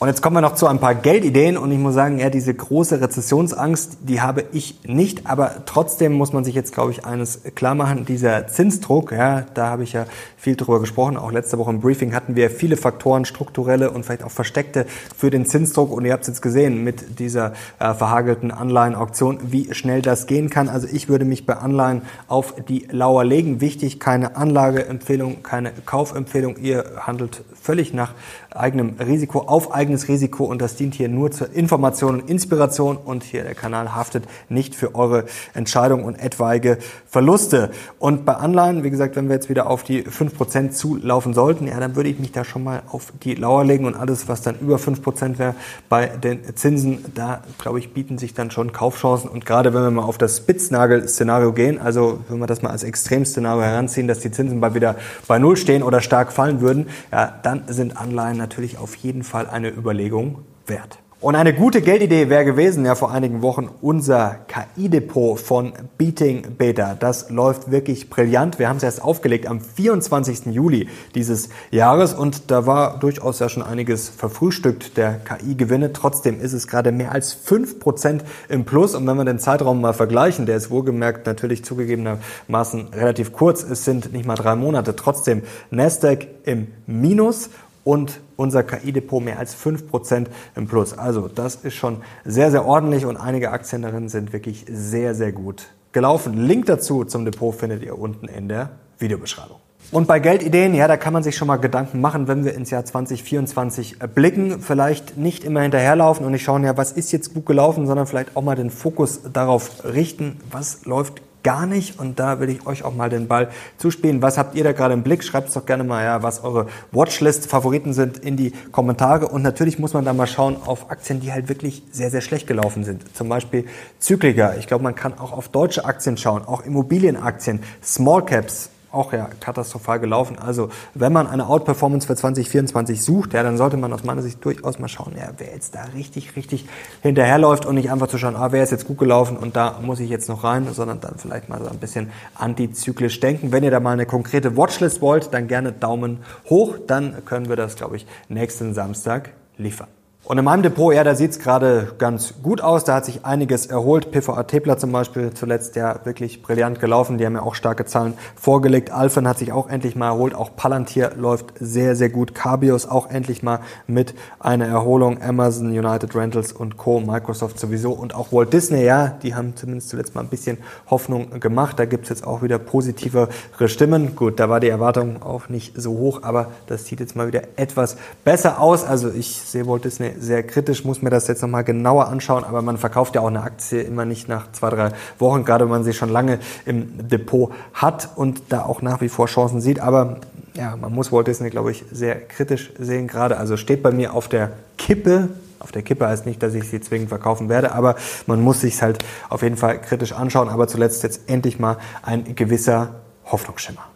Und 0.00 0.08
jetzt 0.08 0.22
kommen 0.22 0.36
wir 0.36 0.40
noch 0.40 0.56
zu 0.56 0.66
ein 0.66 0.80
paar 0.80 0.94
Geldideen 0.94 1.56
und 1.56 1.70
ich 1.70 1.78
muss 1.78 1.94
sagen, 1.94 2.18
ja, 2.18 2.28
diese 2.28 2.52
große 2.52 3.00
Rezessionsangst, 3.00 3.98
die 4.02 4.20
habe 4.20 4.44
ich 4.52 4.80
nicht, 4.84 5.26
aber 5.26 5.64
trotzdem 5.66 6.12
muss 6.12 6.32
man 6.32 6.44
sich 6.44 6.54
jetzt, 6.54 6.74
glaube 6.74 6.90
ich, 6.90 7.06
eines 7.06 7.40
klar 7.54 7.74
machen, 7.74 8.04
dieser 8.04 8.48
Zinsdruck, 8.48 9.12
ja, 9.12 9.46
da 9.54 9.68
habe 9.68 9.84
ich 9.84 9.92
ja 9.92 10.06
viel 10.36 10.56
drüber 10.56 10.80
gesprochen, 10.80 11.16
auch 11.16 11.30
letzte 11.32 11.58
Woche 11.58 11.70
im 11.70 11.80
Briefing 11.80 12.12
hatten 12.12 12.34
wir 12.36 12.50
viele 12.50 12.76
Faktoren, 12.76 13.24
strukturelle 13.24 13.92
und 13.92 14.04
vielleicht 14.04 14.24
auch 14.24 14.30
versteckte 14.30 14.84
für 15.16 15.30
den 15.30 15.46
Zinsdruck 15.46 15.90
und 15.92 16.04
ihr 16.04 16.12
habt 16.12 16.22
es 16.22 16.28
jetzt 16.28 16.42
gesehen 16.42 16.82
mit 16.82 17.18
dieser 17.18 17.52
äh, 17.78 17.94
verhagelten 17.94 18.50
Anleihenauktion, 18.50 19.38
wie 19.52 19.72
schnell 19.74 20.02
das 20.02 20.26
gehen 20.26 20.50
kann. 20.50 20.68
Also 20.68 20.88
ich 20.90 21.08
würde 21.08 21.24
mich 21.24 21.46
bei 21.46 21.56
Anleihen 21.56 22.02
auf 22.28 22.54
die 22.68 22.88
Lauer 22.90 23.24
legen. 23.24 23.60
Wichtig, 23.60 24.00
keine 24.00 24.36
Anlageempfehlung, 24.36 25.42
keine 25.42 25.72
Kaufempfehlung. 25.86 26.56
Ihr 26.58 26.84
handelt 27.00 27.42
völlig 27.60 27.94
nach 27.94 28.12
eigenem 28.54 28.96
Risiko, 28.98 29.40
auf 29.40 29.74
eigenes 29.74 30.08
Risiko 30.08 30.44
und 30.44 30.60
das 30.60 30.76
dient 30.76 30.94
hier 30.94 31.08
nur 31.08 31.30
zur 31.30 31.52
Information 31.52 32.20
und 32.20 32.30
Inspiration 32.30 32.96
und 32.96 33.22
hier 33.22 33.42
der 33.42 33.54
Kanal 33.54 33.94
haftet 33.94 34.24
nicht 34.48 34.74
für 34.74 34.94
eure 34.94 35.24
Entscheidung 35.54 36.04
und 36.04 36.16
etwaige 36.16 36.78
Verluste. 37.06 37.70
Und 37.98 38.24
bei 38.24 38.34
Anleihen, 38.34 38.84
wie 38.84 38.90
gesagt, 38.90 39.16
wenn 39.16 39.28
wir 39.28 39.34
jetzt 39.34 39.48
wieder 39.48 39.68
auf 39.68 39.82
die 39.82 40.04
5% 40.04 40.70
zulaufen 40.70 41.34
sollten, 41.34 41.66
ja, 41.66 41.80
dann 41.80 41.96
würde 41.96 42.08
ich 42.08 42.18
mich 42.18 42.32
da 42.32 42.44
schon 42.44 42.64
mal 42.64 42.82
auf 42.90 43.12
die 43.22 43.34
Lauer 43.34 43.64
legen 43.64 43.86
und 43.86 43.94
alles, 43.94 44.28
was 44.28 44.42
dann 44.42 44.58
über 44.60 44.76
5% 44.76 45.38
wäre 45.38 45.54
bei 45.88 46.06
den 46.06 46.40
Zinsen, 46.56 47.04
da 47.14 47.42
glaube 47.58 47.78
ich, 47.78 47.92
bieten 47.92 48.18
sich 48.18 48.34
dann 48.34 48.50
schon 48.50 48.72
Kaufchancen 48.72 49.28
und 49.30 49.46
gerade 49.46 49.74
wenn 49.74 49.82
wir 49.82 49.90
mal 49.90 50.02
auf 50.02 50.18
das 50.18 50.38
Spitznagel-Szenario 50.38 51.52
gehen, 51.52 51.80
also 51.80 52.20
wenn 52.28 52.38
wir 52.38 52.46
das 52.46 52.62
mal 52.62 52.70
als 52.70 52.82
Extremszenario 52.82 53.62
heranziehen, 53.62 54.08
dass 54.08 54.20
die 54.20 54.30
Zinsen 54.30 54.60
bald 54.60 54.74
wieder 54.74 54.96
bei 55.26 55.38
Null 55.38 55.56
stehen 55.56 55.82
oder 55.82 56.00
stark 56.00 56.32
fallen 56.32 56.60
würden, 56.60 56.86
ja, 57.12 57.32
dann 57.42 57.64
sind 57.68 57.96
Anleihen 57.96 58.38
natürlich 58.44 58.76
auf 58.76 58.94
jeden 58.96 59.22
Fall 59.22 59.46
eine 59.48 59.70
Überlegung 59.70 60.44
wert. 60.66 60.98
Und 61.24 61.36
eine 61.36 61.54
gute 61.54 61.80
Geldidee 61.80 62.28
wäre 62.28 62.44
gewesen, 62.44 62.84
ja 62.84 62.94
vor 62.94 63.10
einigen 63.10 63.40
Wochen 63.40 63.70
unser 63.80 64.40
KI-Depot 64.46 65.40
von 65.40 65.72
Beating 65.96 66.56
Beta. 66.58 66.94
Das 66.94 67.30
läuft 67.30 67.70
wirklich 67.70 68.10
brillant. 68.10 68.58
Wir 68.58 68.68
haben 68.68 68.76
es 68.76 68.82
erst 68.82 69.00
aufgelegt 69.00 69.46
am 69.46 69.62
24. 69.62 70.52
Juli 70.54 70.86
dieses 71.14 71.48
Jahres 71.70 72.12
und 72.12 72.50
da 72.50 72.66
war 72.66 72.98
durchaus 72.98 73.38
ja 73.38 73.48
schon 73.48 73.62
einiges 73.62 74.10
verfrühstückt 74.10 74.98
der 74.98 75.14
KI-Gewinne. 75.14 75.94
Trotzdem 75.94 76.42
ist 76.42 76.52
es 76.52 76.68
gerade 76.68 76.92
mehr 76.92 77.12
als 77.12 77.34
5% 77.34 78.20
im 78.50 78.66
Plus 78.66 78.94
und 78.94 79.06
wenn 79.06 79.16
wir 79.16 79.24
den 79.24 79.38
Zeitraum 79.38 79.80
mal 79.80 79.94
vergleichen, 79.94 80.44
der 80.44 80.58
ist 80.58 80.70
wohlgemerkt 80.70 81.26
natürlich 81.26 81.64
zugegebenermaßen 81.64 82.88
relativ 82.88 83.32
kurz. 83.32 83.62
Es 83.62 83.86
sind 83.86 84.12
nicht 84.12 84.26
mal 84.26 84.34
drei 84.34 84.56
Monate. 84.56 84.94
Trotzdem 84.94 85.40
Nasdaq 85.70 86.26
im 86.44 86.66
Minus 86.86 87.48
und 87.84 88.20
unser 88.36 88.62
KI-Depot 88.62 89.22
mehr 89.22 89.38
als 89.38 89.56
5% 89.56 90.26
im 90.56 90.66
Plus. 90.66 90.96
Also 90.96 91.28
das 91.28 91.56
ist 91.56 91.74
schon 91.74 91.98
sehr, 92.24 92.50
sehr 92.50 92.64
ordentlich 92.64 93.06
und 93.06 93.16
einige 93.16 93.52
Aktien 93.52 93.82
darin 93.82 94.08
sind 94.08 94.32
wirklich 94.32 94.64
sehr, 94.68 95.14
sehr 95.14 95.32
gut 95.32 95.68
gelaufen. 95.92 96.46
Link 96.46 96.66
dazu 96.66 97.04
zum 97.04 97.24
Depot 97.24 97.54
findet 97.54 97.82
ihr 97.82 97.98
unten 97.98 98.26
in 98.26 98.48
der 98.48 98.70
Videobeschreibung. 98.98 99.58
Und 99.92 100.08
bei 100.08 100.18
Geldideen, 100.18 100.74
ja, 100.74 100.88
da 100.88 100.96
kann 100.96 101.12
man 101.12 101.22
sich 101.22 101.36
schon 101.36 101.46
mal 101.46 101.56
Gedanken 101.56 102.00
machen, 102.00 102.26
wenn 102.26 102.44
wir 102.44 102.54
ins 102.54 102.70
Jahr 102.70 102.84
2024 102.84 103.98
blicken. 104.14 104.60
Vielleicht 104.60 105.18
nicht 105.18 105.44
immer 105.44 105.60
hinterherlaufen 105.60 106.24
und 106.24 106.32
nicht 106.32 106.42
schauen, 106.42 106.64
ja, 106.64 106.76
was 106.76 106.92
ist 106.92 107.12
jetzt 107.12 107.34
gut 107.34 107.46
gelaufen, 107.46 107.86
sondern 107.86 108.06
vielleicht 108.06 108.36
auch 108.36 108.42
mal 108.42 108.56
den 108.56 108.70
Fokus 108.70 109.20
darauf 109.32 109.84
richten, 109.84 110.40
was 110.50 110.84
läuft 110.86 111.20
gar 111.44 111.66
nicht. 111.66 112.00
Und 112.00 112.18
da 112.18 112.40
will 112.40 112.50
ich 112.50 112.66
euch 112.66 112.82
auch 112.82 112.94
mal 112.94 113.08
den 113.08 113.28
Ball 113.28 113.50
zuspielen. 113.78 114.20
Was 114.20 114.36
habt 114.36 114.56
ihr 114.56 114.64
da 114.64 114.72
gerade 114.72 114.94
im 114.94 115.04
Blick? 115.04 115.22
Schreibt 115.22 115.48
es 115.48 115.54
doch 115.54 115.64
gerne 115.64 115.84
mal, 115.84 116.02
ja, 116.02 116.24
was 116.24 116.42
eure 116.42 116.66
Watchlist-Favoriten 116.90 117.92
sind 117.92 118.18
in 118.18 118.36
die 118.36 118.50
Kommentare. 118.72 119.28
Und 119.28 119.42
natürlich 119.42 119.78
muss 119.78 119.92
man 119.92 120.04
da 120.04 120.12
mal 120.12 120.26
schauen 120.26 120.56
auf 120.66 120.90
Aktien, 120.90 121.20
die 121.20 121.32
halt 121.32 121.48
wirklich 121.48 121.84
sehr, 121.92 122.10
sehr 122.10 122.22
schlecht 122.22 122.48
gelaufen 122.48 122.82
sind. 122.82 123.16
Zum 123.16 123.28
Beispiel 123.28 123.66
Zykliker. 124.00 124.56
Ich 124.58 124.66
glaube, 124.66 124.82
man 124.82 124.96
kann 124.96 125.16
auch 125.18 125.32
auf 125.32 125.48
deutsche 125.48 125.84
Aktien 125.84 126.16
schauen, 126.16 126.44
auch 126.44 126.62
Immobilienaktien, 126.62 127.60
Small 127.82 128.24
Caps, 128.24 128.70
auch 128.94 129.12
ja 129.12 129.28
katastrophal 129.40 130.00
gelaufen. 130.00 130.38
Also 130.38 130.68
wenn 130.94 131.12
man 131.12 131.26
eine 131.26 131.48
Outperformance 131.48 132.06
für 132.06 132.16
2024 132.16 133.02
sucht, 133.02 133.34
ja, 133.34 133.42
dann 133.42 133.56
sollte 133.56 133.76
man 133.76 133.92
aus 133.92 134.04
meiner 134.04 134.22
Sicht 134.22 134.44
durchaus 134.44 134.78
mal 134.78 134.88
schauen, 134.88 135.14
ja, 135.16 135.30
wer 135.36 135.52
jetzt 135.52 135.74
da 135.74 135.84
richtig, 135.94 136.36
richtig 136.36 136.66
hinterherläuft 137.02 137.66
und 137.66 137.74
nicht 137.74 137.90
einfach 137.90 138.06
zu 138.06 138.18
schauen, 138.18 138.36
ah, 138.36 138.52
wer 138.52 138.62
ist 138.62 138.70
jetzt 138.70 138.86
gut 138.86 138.98
gelaufen 138.98 139.36
und 139.36 139.56
da 139.56 139.78
muss 139.82 140.00
ich 140.00 140.10
jetzt 140.10 140.28
noch 140.28 140.44
rein, 140.44 140.66
sondern 140.72 141.00
dann 141.00 141.14
vielleicht 141.18 141.48
mal 141.48 141.60
so 141.62 141.68
ein 141.68 141.78
bisschen 141.78 142.10
antizyklisch 142.34 143.20
denken. 143.20 143.52
Wenn 143.52 143.64
ihr 143.64 143.70
da 143.70 143.80
mal 143.80 143.92
eine 143.92 144.06
konkrete 144.06 144.56
Watchlist 144.56 145.00
wollt, 145.00 145.34
dann 145.34 145.48
gerne 145.48 145.72
Daumen 145.72 146.20
hoch, 146.48 146.76
dann 146.86 147.24
können 147.24 147.48
wir 147.48 147.56
das, 147.56 147.76
glaube 147.76 147.96
ich, 147.96 148.06
nächsten 148.28 148.74
Samstag 148.74 149.30
liefern. 149.56 149.88
Und 150.26 150.38
in 150.38 150.44
meinem 150.46 150.62
Depot, 150.62 150.94
ja, 150.94 151.04
da 151.04 151.14
sieht's 151.14 151.38
gerade 151.38 151.92
ganz 151.98 152.32
gut 152.42 152.62
aus. 152.62 152.84
Da 152.84 152.94
hat 152.94 153.04
sich 153.04 153.26
einiges 153.26 153.66
erholt. 153.66 154.10
PVA 154.10 154.44
Tepler 154.44 154.78
zum 154.78 154.90
Beispiel 154.90 155.34
zuletzt 155.34 155.76
ja 155.76 156.00
wirklich 156.04 156.40
brillant 156.40 156.80
gelaufen. 156.80 157.18
Die 157.18 157.26
haben 157.26 157.34
ja 157.34 157.42
auch 157.42 157.54
starke 157.54 157.84
Zahlen 157.84 158.14
vorgelegt. 158.34 158.90
Alphen 158.90 159.28
hat 159.28 159.36
sich 159.36 159.52
auch 159.52 159.68
endlich 159.68 159.96
mal 159.96 160.06
erholt. 160.06 160.34
Auch 160.34 160.56
Palantir 160.56 161.10
läuft 161.14 161.52
sehr, 161.60 161.94
sehr 161.94 162.08
gut. 162.08 162.34
Cabios 162.34 162.86
auch 162.86 163.10
endlich 163.10 163.42
mal 163.42 163.60
mit 163.86 164.14
einer 164.40 164.64
Erholung. 164.64 165.20
Amazon, 165.22 165.66
United 165.66 166.14
Rentals 166.16 166.52
und 166.52 166.78
Co. 166.78 167.00
Microsoft 167.00 167.60
sowieso. 167.60 167.92
Und 167.92 168.14
auch 168.14 168.32
Walt 168.32 168.54
Disney, 168.54 168.82
ja, 168.82 169.08
die 169.08 169.34
haben 169.34 169.54
zumindest 169.56 169.90
zuletzt 169.90 170.14
mal 170.14 170.22
ein 170.22 170.28
bisschen 170.28 170.56
Hoffnung 170.88 171.38
gemacht. 171.38 171.78
Da 171.78 171.84
gibt's 171.84 172.08
jetzt 172.08 172.26
auch 172.26 172.40
wieder 172.40 172.58
positivere 172.58 173.28
Stimmen. 173.66 174.16
Gut, 174.16 174.40
da 174.40 174.48
war 174.48 174.60
die 174.60 174.68
Erwartung 174.70 175.22
auch 175.22 175.50
nicht 175.50 175.74
so 175.76 175.98
hoch, 175.98 176.22
aber 176.22 176.46
das 176.66 176.86
sieht 176.86 177.00
jetzt 177.00 177.14
mal 177.14 177.26
wieder 177.26 177.42
etwas 177.56 177.98
besser 178.24 178.58
aus. 178.58 178.84
Also 178.84 179.10
ich 179.10 179.42
sehe 179.42 179.66
Walt 179.66 179.84
Disney 179.84 180.13
sehr 180.18 180.42
kritisch, 180.42 180.84
muss 180.84 181.02
mir 181.02 181.10
das 181.10 181.28
jetzt 181.28 181.42
nochmal 181.42 181.64
genauer 181.64 182.08
anschauen, 182.08 182.44
aber 182.44 182.62
man 182.62 182.78
verkauft 182.78 183.14
ja 183.14 183.20
auch 183.20 183.28
eine 183.28 183.42
Aktie 183.42 183.82
immer 183.82 184.04
nicht 184.04 184.28
nach 184.28 184.50
zwei, 184.52 184.70
drei 184.70 184.92
Wochen, 185.18 185.44
gerade 185.44 185.64
wenn 185.64 185.70
man 185.70 185.84
sie 185.84 185.92
schon 185.92 186.08
lange 186.08 186.38
im 186.66 187.08
Depot 187.08 187.52
hat 187.72 188.10
und 188.16 188.42
da 188.48 188.62
auch 188.62 188.82
nach 188.82 189.00
wie 189.00 189.08
vor 189.08 189.26
Chancen 189.26 189.60
sieht. 189.60 189.80
Aber 189.80 190.18
ja, 190.54 190.76
man 190.76 190.92
muss 190.92 191.12
Walt 191.12 191.26
Disney, 191.26 191.50
glaube 191.50 191.70
ich, 191.70 191.84
sehr 191.90 192.20
kritisch 192.20 192.72
sehen 192.78 193.08
gerade. 193.08 193.36
Also 193.36 193.56
steht 193.56 193.82
bei 193.82 193.90
mir 193.90 194.14
auf 194.14 194.28
der 194.28 194.52
Kippe. 194.78 195.28
Auf 195.58 195.72
der 195.72 195.82
Kippe 195.82 196.06
heißt 196.06 196.26
nicht, 196.26 196.42
dass 196.42 196.54
ich 196.54 196.68
sie 196.68 196.80
zwingend 196.80 197.08
verkaufen 197.08 197.48
werde, 197.48 197.72
aber 197.72 197.96
man 198.26 198.40
muss 198.40 198.60
sich 198.60 198.82
halt 198.82 199.04
auf 199.30 199.42
jeden 199.42 199.56
Fall 199.56 199.80
kritisch 199.80 200.12
anschauen. 200.12 200.48
Aber 200.48 200.68
zuletzt 200.68 201.02
jetzt 201.02 201.22
endlich 201.28 201.58
mal 201.58 201.78
ein 202.02 202.34
gewisser 202.34 202.96
Hoffnungsschimmer. 203.24 203.93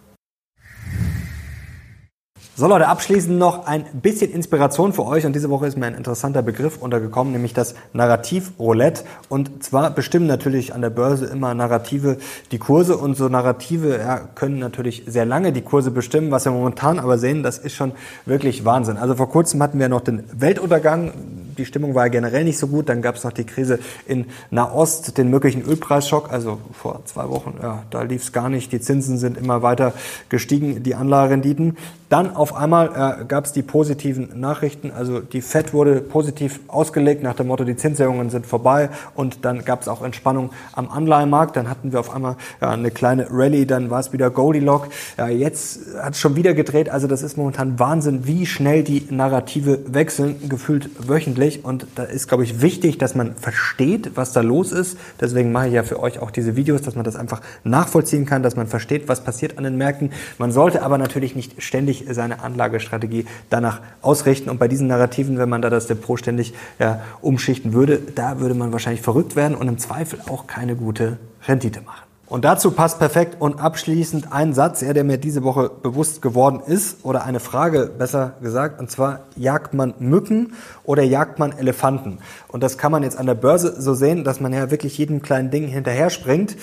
So 2.58 2.66
Leute, 2.66 2.88
abschließend 2.88 3.38
noch 3.38 3.68
ein 3.68 3.84
bisschen 4.02 4.32
Inspiration 4.32 4.92
für 4.92 5.06
euch 5.06 5.24
und 5.24 5.32
diese 5.32 5.48
Woche 5.48 5.68
ist 5.68 5.78
mir 5.78 5.86
ein 5.86 5.94
interessanter 5.94 6.42
Begriff 6.42 6.78
untergekommen, 6.78 7.32
nämlich 7.32 7.54
das 7.54 7.76
Narrativ-Roulette. 7.92 9.04
Und 9.28 9.62
zwar 9.62 9.90
bestimmen 9.90 10.26
natürlich 10.26 10.74
an 10.74 10.80
der 10.80 10.90
Börse 10.90 11.26
immer 11.26 11.54
Narrative 11.54 12.16
die 12.50 12.58
Kurse 12.58 12.96
und 12.96 13.16
so 13.16 13.28
Narrative 13.28 13.98
ja, 13.98 14.18
können 14.34 14.58
natürlich 14.58 15.04
sehr 15.06 15.24
lange 15.24 15.52
die 15.52 15.60
Kurse 15.60 15.92
bestimmen. 15.92 16.32
Was 16.32 16.46
wir 16.46 16.50
momentan 16.50 16.98
aber 16.98 17.16
sehen, 17.16 17.44
das 17.44 17.58
ist 17.58 17.74
schon 17.74 17.92
wirklich 18.26 18.64
Wahnsinn. 18.64 18.96
Also 18.96 19.14
vor 19.14 19.28
kurzem 19.28 19.62
hatten 19.62 19.78
wir 19.78 19.88
noch 19.88 20.00
den 20.00 20.24
Weltuntergang, 20.32 21.12
die 21.58 21.64
Stimmung 21.64 21.94
war 21.94 22.10
generell 22.10 22.42
nicht 22.42 22.58
so 22.58 22.66
gut. 22.66 22.88
Dann 22.88 23.02
gab 23.02 23.14
es 23.14 23.22
noch 23.22 23.32
die 23.32 23.44
Krise 23.44 23.78
in 24.08 24.26
Nahost, 24.50 25.16
den 25.16 25.30
möglichen 25.30 25.62
Ölpreisschock. 25.62 26.32
Also 26.32 26.58
vor 26.72 27.02
zwei 27.04 27.28
Wochen, 27.28 27.54
ja, 27.62 27.84
da 27.90 28.02
lief 28.02 28.22
es 28.22 28.32
gar 28.32 28.48
nicht. 28.48 28.72
Die 28.72 28.80
Zinsen 28.80 29.16
sind 29.18 29.38
immer 29.38 29.62
weiter 29.62 29.92
gestiegen, 30.28 30.82
die 30.82 30.96
Anlagerenditen. 30.96 31.76
Dann 32.08 32.34
auf 32.34 32.54
einmal 32.54 33.20
äh, 33.20 33.24
gab 33.26 33.44
es 33.44 33.52
die 33.52 33.62
positiven 33.62 34.40
Nachrichten. 34.40 34.90
Also 34.96 35.20
die 35.20 35.42
Fed 35.42 35.74
wurde 35.74 36.00
positiv 36.00 36.60
ausgelegt 36.68 37.22
nach 37.22 37.34
dem 37.34 37.48
Motto, 37.48 37.64
die 37.64 37.76
Zinserhöhungen 37.76 38.30
sind 38.30 38.46
vorbei. 38.46 38.88
Und 39.14 39.44
dann 39.44 39.64
gab 39.64 39.82
es 39.82 39.88
auch 39.88 40.02
Entspannung 40.02 40.50
am 40.72 40.90
Anleihenmarkt. 40.90 41.56
Dann 41.56 41.68
hatten 41.68 41.92
wir 41.92 42.00
auf 42.00 42.14
einmal 42.14 42.36
ja, 42.62 42.70
eine 42.70 42.90
kleine 42.90 43.26
Rallye. 43.30 43.66
Dann 43.66 43.90
war 43.90 44.00
es 44.00 44.12
wieder 44.12 44.30
Goldilocks. 44.30 44.88
Ja, 45.18 45.28
jetzt 45.28 45.80
hat 46.00 46.14
es 46.14 46.20
schon 46.20 46.34
wieder 46.34 46.54
gedreht. 46.54 46.88
Also 46.88 47.08
das 47.08 47.22
ist 47.22 47.36
momentan 47.36 47.78
Wahnsinn, 47.78 48.26
wie 48.26 48.46
schnell 48.46 48.82
die 48.82 49.06
Narrative 49.10 49.80
wechseln, 49.86 50.48
gefühlt 50.48 51.08
wöchentlich. 51.08 51.64
Und 51.64 51.86
da 51.94 52.04
ist, 52.04 52.28
glaube 52.28 52.44
ich, 52.44 52.62
wichtig, 52.62 52.96
dass 52.96 53.14
man 53.14 53.34
versteht, 53.34 54.12
was 54.14 54.32
da 54.32 54.40
los 54.40 54.72
ist. 54.72 54.96
Deswegen 55.20 55.52
mache 55.52 55.68
ich 55.68 55.74
ja 55.74 55.82
für 55.82 56.00
euch 56.00 56.20
auch 56.20 56.30
diese 56.30 56.56
Videos, 56.56 56.80
dass 56.80 56.94
man 56.94 57.04
das 57.04 57.16
einfach 57.16 57.42
nachvollziehen 57.64 58.24
kann, 58.24 58.42
dass 58.42 58.56
man 58.56 58.66
versteht, 58.66 59.08
was 59.08 59.22
passiert 59.22 59.58
an 59.58 59.64
den 59.64 59.76
Märkten. 59.76 60.10
Man 60.38 60.52
sollte 60.52 60.82
aber 60.82 60.96
natürlich 60.96 61.36
nicht 61.36 61.62
ständig 61.62 61.97
ständig 61.98 62.16
seine 62.16 62.42
Anlagestrategie 62.42 63.26
danach 63.50 63.80
ausrichten. 64.02 64.50
Und 64.50 64.58
bei 64.58 64.68
diesen 64.68 64.86
Narrativen, 64.86 65.38
wenn 65.38 65.48
man 65.48 65.62
da 65.62 65.70
das 65.70 65.86
Depot 65.86 66.18
ständig 66.18 66.54
ja, 66.78 67.00
umschichten 67.20 67.72
würde, 67.72 68.00
da 68.14 68.40
würde 68.40 68.54
man 68.54 68.72
wahrscheinlich 68.72 69.02
verrückt 69.02 69.36
werden 69.36 69.56
und 69.56 69.68
im 69.68 69.78
Zweifel 69.78 70.20
auch 70.28 70.46
keine 70.46 70.76
gute 70.76 71.18
Rendite 71.46 71.80
machen. 71.82 72.02
Und 72.26 72.44
dazu 72.44 72.72
passt 72.72 72.98
perfekt 72.98 73.36
und 73.38 73.58
abschließend 73.58 74.34
ein 74.34 74.52
Satz, 74.52 74.80
der 74.80 75.02
mir 75.02 75.16
diese 75.16 75.44
Woche 75.44 75.70
bewusst 75.82 76.20
geworden 76.20 76.60
ist, 76.66 77.02
oder 77.02 77.24
eine 77.24 77.40
Frage 77.40 77.90
besser 77.98 78.34
gesagt, 78.42 78.78
und 78.80 78.90
zwar, 78.90 79.20
jagt 79.34 79.72
man 79.72 79.94
Mücken 79.98 80.52
oder 80.84 81.02
jagt 81.02 81.38
man 81.38 81.56
Elefanten? 81.56 82.18
Und 82.48 82.62
das 82.62 82.76
kann 82.76 82.92
man 82.92 83.02
jetzt 83.02 83.18
an 83.18 83.24
der 83.24 83.34
Börse 83.34 83.80
so 83.80 83.94
sehen, 83.94 84.24
dass 84.24 84.40
man 84.40 84.52
ja 84.52 84.70
wirklich 84.70 84.98
jedem 84.98 85.22
kleinen 85.22 85.50
Ding 85.50 85.68
hinterher 85.68 86.10
springt 86.10 86.56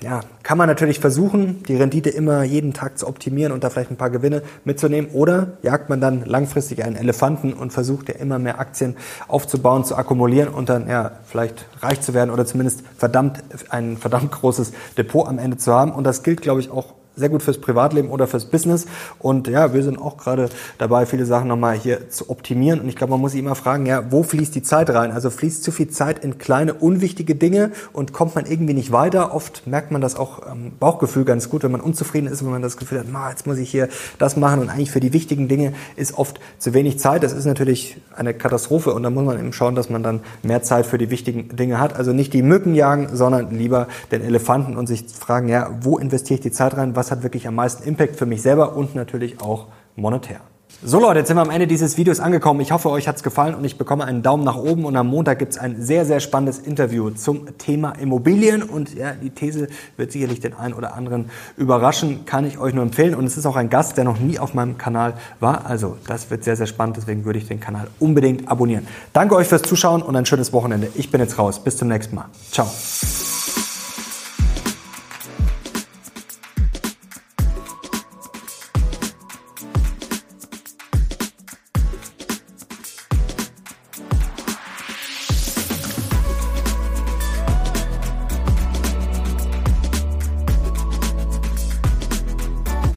ja, 0.00 0.20
kann 0.42 0.58
man 0.58 0.68
natürlich 0.68 1.00
versuchen, 1.00 1.62
die 1.64 1.76
Rendite 1.76 2.10
immer 2.10 2.44
jeden 2.44 2.72
Tag 2.72 2.98
zu 2.98 3.06
optimieren 3.06 3.52
und 3.52 3.64
da 3.64 3.70
vielleicht 3.70 3.90
ein 3.90 3.96
paar 3.96 4.10
Gewinne 4.10 4.42
mitzunehmen. 4.64 5.10
Oder 5.12 5.58
jagt 5.62 5.88
man 5.88 6.00
dann 6.00 6.24
langfristig 6.24 6.84
einen 6.84 6.96
Elefanten 6.96 7.52
und 7.52 7.72
versucht 7.72 8.08
ja 8.08 8.14
immer 8.14 8.38
mehr 8.38 8.60
Aktien 8.60 8.96
aufzubauen, 9.26 9.84
zu 9.84 9.96
akkumulieren 9.96 10.48
und 10.48 10.68
dann 10.68 10.88
ja 10.88 11.12
vielleicht 11.26 11.66
reich 11.80 12.00
zu 12.00 12.14
werden 12.14 12.30
oder 12.30 12.46
zumindest 12.46 12.84
verdammt 12.96 13.42
ein 13.70 13.96
verdammt 13.96 14.30
großes 14.30 14.72
Depot 14.96 15.26
am 15.26 15.38
Ende 15.38 15.56
zu 15.56 15.72
haben. 15.72 15.92
Und 15.92 16.04
das 16.04 16.22
gilt, 16.22 16.42
glaube 16.42 16.60
ich, 16.60 16.70
auch 16.70 16.94
sehr 17.18 17.28
gut 17.28 17.42
fürs 17.42 17.58
Privatleben 17.58 18.10
oder 18.10 18.26
fürs 18.26 18.46
Business. 18.46 18.86
Und 19.18 19.48
ja, 19.48 19.74
wir 19.74 19.82
sind 19.82 19.98
auch 19.98 20.16
gerade 20.16 20.48
dabei, 20.78 21.06
viele 21.06 21.26
Sachen 21.26 21.48
nochmal 21.48 21.76
hier 21.76 22.10
zu 22.10 22.30
optimieren. 22.30 22.80
Und 22.80 22.88
ich 22.88 22.96
glaube, 22.96 23.12
man 23.12 23.20
muss 23.20 23.32
sich 23.32 23.40
immer 23.40 23.54
fragen, 23.54 23.86
ja, 23.86 24.10
wo 24.10 24.22
fließt 24.22 24.54
die 24.54 24.62
Zeit 24.62 24.90
rein? 24.90 25.12
Also 25.12 25.30
fließt 25.30 25.62
zu 25.62 25.72
viel 25.72 25.88
Zeit 25.88 26.24
in 26.24 26.38
kleine, 26.38 26.74
unwichtige 26.74 27.34
Dinge 27.34 27.72
und 27.92 28.12
kommt 28.12 28.34
man 28.34 28.46
irgendwie 28.46 28.74
nicht 28.74 28.92
weiter? 28.92 29.34
Oft 29.34 29.66
merkt 29.66 29.90
man 29.90 30.00
das 30.00 30.16
auch 30.16 30.46
am 30.46 30.72
Bauchgefühl 30.78 31.24
ganz 31.24 31.48
gut, 31.50 31.62
wenn 31.62 31.72
man 31.72 31.80
unzufrieden 31.80 32.26
ist, 32.26 32.44
wenn 32.44 32.50
man 32.50 32.62
das 32.62 32.76
Gefühl 32.76 33.00
hat, 33.00 33.06
jetzt 33.30 33.46
muss 33.46 33.58
ich 33.58 33.70
hier 33.70 33.88
das 34.18 34.36
machen 34.36 34.60
und 34.60 34.70
eigentlich 34.70 34.90
für 34.90 35.00
die 35.00 35.12
wichtigen 35.12 35.48
Dinge 35.48 35.72
ist 35.96 36.16
oft 36.16 36.40
zu 36.58 36.74
wenig 36.74 36.98
Zeit. 36.98 37.22
Das 37.22 37.32
ist 37.32 37.44
natürlich 37.44 38.00
eine 38.14 38.34
Katastrophe 38.34 38.92
und 38.92 39.02
da 39.02 39.10
muss 39.10 39.24
man 39.24 39.38
eben 39.38 39.52
schauen, 39.52 39.74
dass 39.74 39.90
man 39.90 40.02
dann 40.02 40.20
mehr 40.42 40.62
Zeit 40.62 40.86
für 40.86 40.98
die 40.98 41.10
wichtigen 41.10 41.56
Dinge 41.56 41.80
hat. 41.80 41.96
Also 41.96 42.12
nicht 42.12 42.32
die 42.32 42.42
Mücken 42.42 42.74
jagen, 42.74 43.08
sondern 43.12 43.50
lieber 43.50 43.88
den 44.10 44.22
Elefanten 44.22 44.76
und 44.76 44.86
sich 44.86 45.04
fragen, 45.08 45.48
ja, 45.48 45.70
wo 45.80 45.98
investiere 45.98 46.36
ich 46.36 46.42
die 46.42 46.52
Zeit 46.52 46.76
rein? 46.76 46.96
Was 47.08 47.16
hat 47.16 47.22
wirklich 47.22 47.48
am 47.48 47.54
meisten 47.54 47.84
Impact 47.84 48.16
für 48.16 48.26
mich 48.26 48.42
selber 48.42 48.76
und 48.76 48.94
natürlich 48.94 49.40
auch 49.40 49.68
monetär. 49.96 50.40
So 50.82 51.00
Leute, 51.00 51.20
jetzt 51.20 51.28
sind 51.28 51.38
wir 51.38 51.40
am 51.40 51.48
Ende 51.48 51.66
dieses 51.66 51.96
Videos 51.96 52.20
angekommen. 52.20 52.60
Ich 52.60 52.70
hoffe, 52.70 52.90
euch 52.90 53.08
hat's 53.08 53.22
gefallen 53.22 53.54
und 53.54 53.64
ich 53.64 53.78
bekomme 53.78 54.04
einen 54.04 54.22
Daumen 54.22 54.44
nach 54.44 54.56
oben. 54.56 54.84
Und 54.84 54.94
am 54.94 55.06
Montag 55.06 55.38
gibt's 55.38 55.56
ein 55.56 55.80
sehr, 55.82 56.04
sehr 56.04 56.20
spannendes 56.20 56.58
Interview 56.58 57.08
zum 57.08 57.56
Thema 57.56 57.92
Immobilien. 57.92 58.62
Und 58.62 58.94
ja, 58.94 59.12
die 59.12 59.30
These 59.30 59.68
wird 59.96 60.12
sicherlich 60.12 60.40
den 60.40 60.52
einen 60.52 60.74
oder 60.74 60.94
anderen 60.94 61.30
überraschen, 61.56 62.26
kann 62.26 62.44
ich 62.44 62.58
euch 62.58 62.74
nur 62.74 62.84
empfehlen. 62.84 63.14
Und 63.14 63.24
es 63.24 63.38
ist 63.38 63.46
auch 63.46 63.56
ein 63.56 63.70
Gast, 63.70 63.96
der 63.96 64.04
noch 64.04 64.20
nie 64.20 64.38
auf 64.38 64.52
meinem 64.52 64.76
Kanal 64.76 65.14
war. 65.40 65.64
Also 65.64 65.96
das 66.06 66.30
wird 66.30 66.44
sehr, 66.44 66.56
sehr 66.56 66.66
spannend. 66.66 66.98
Deswegen 66.98 67.24
würde 67.24 67.38
ich 67.38 67.48
den 67.48 67.58
Kanal 67.58 67.88
unbedingt 67.98 68.48
abonnieren. 68.48 68.86
Danke 69.14 69.34
euch 69.34 69.48
fürs 69.48 69.62
Zuschauen 69.62 70.02
und 70.02 70.14
ein 70.14 70.26
schönes 70.26 70.52
Wochenende. 70.52 70.88
Ich 70.94 71.10
bin 71.10 71.22
jetzt 71.22 71.38
raus. 71.38 71.64
Bis 71.64 71.78
zum 71.78 71.88
nächsten 71.88 72.14
Mal. 72.14 72.26
Ciao. 72.52 72.68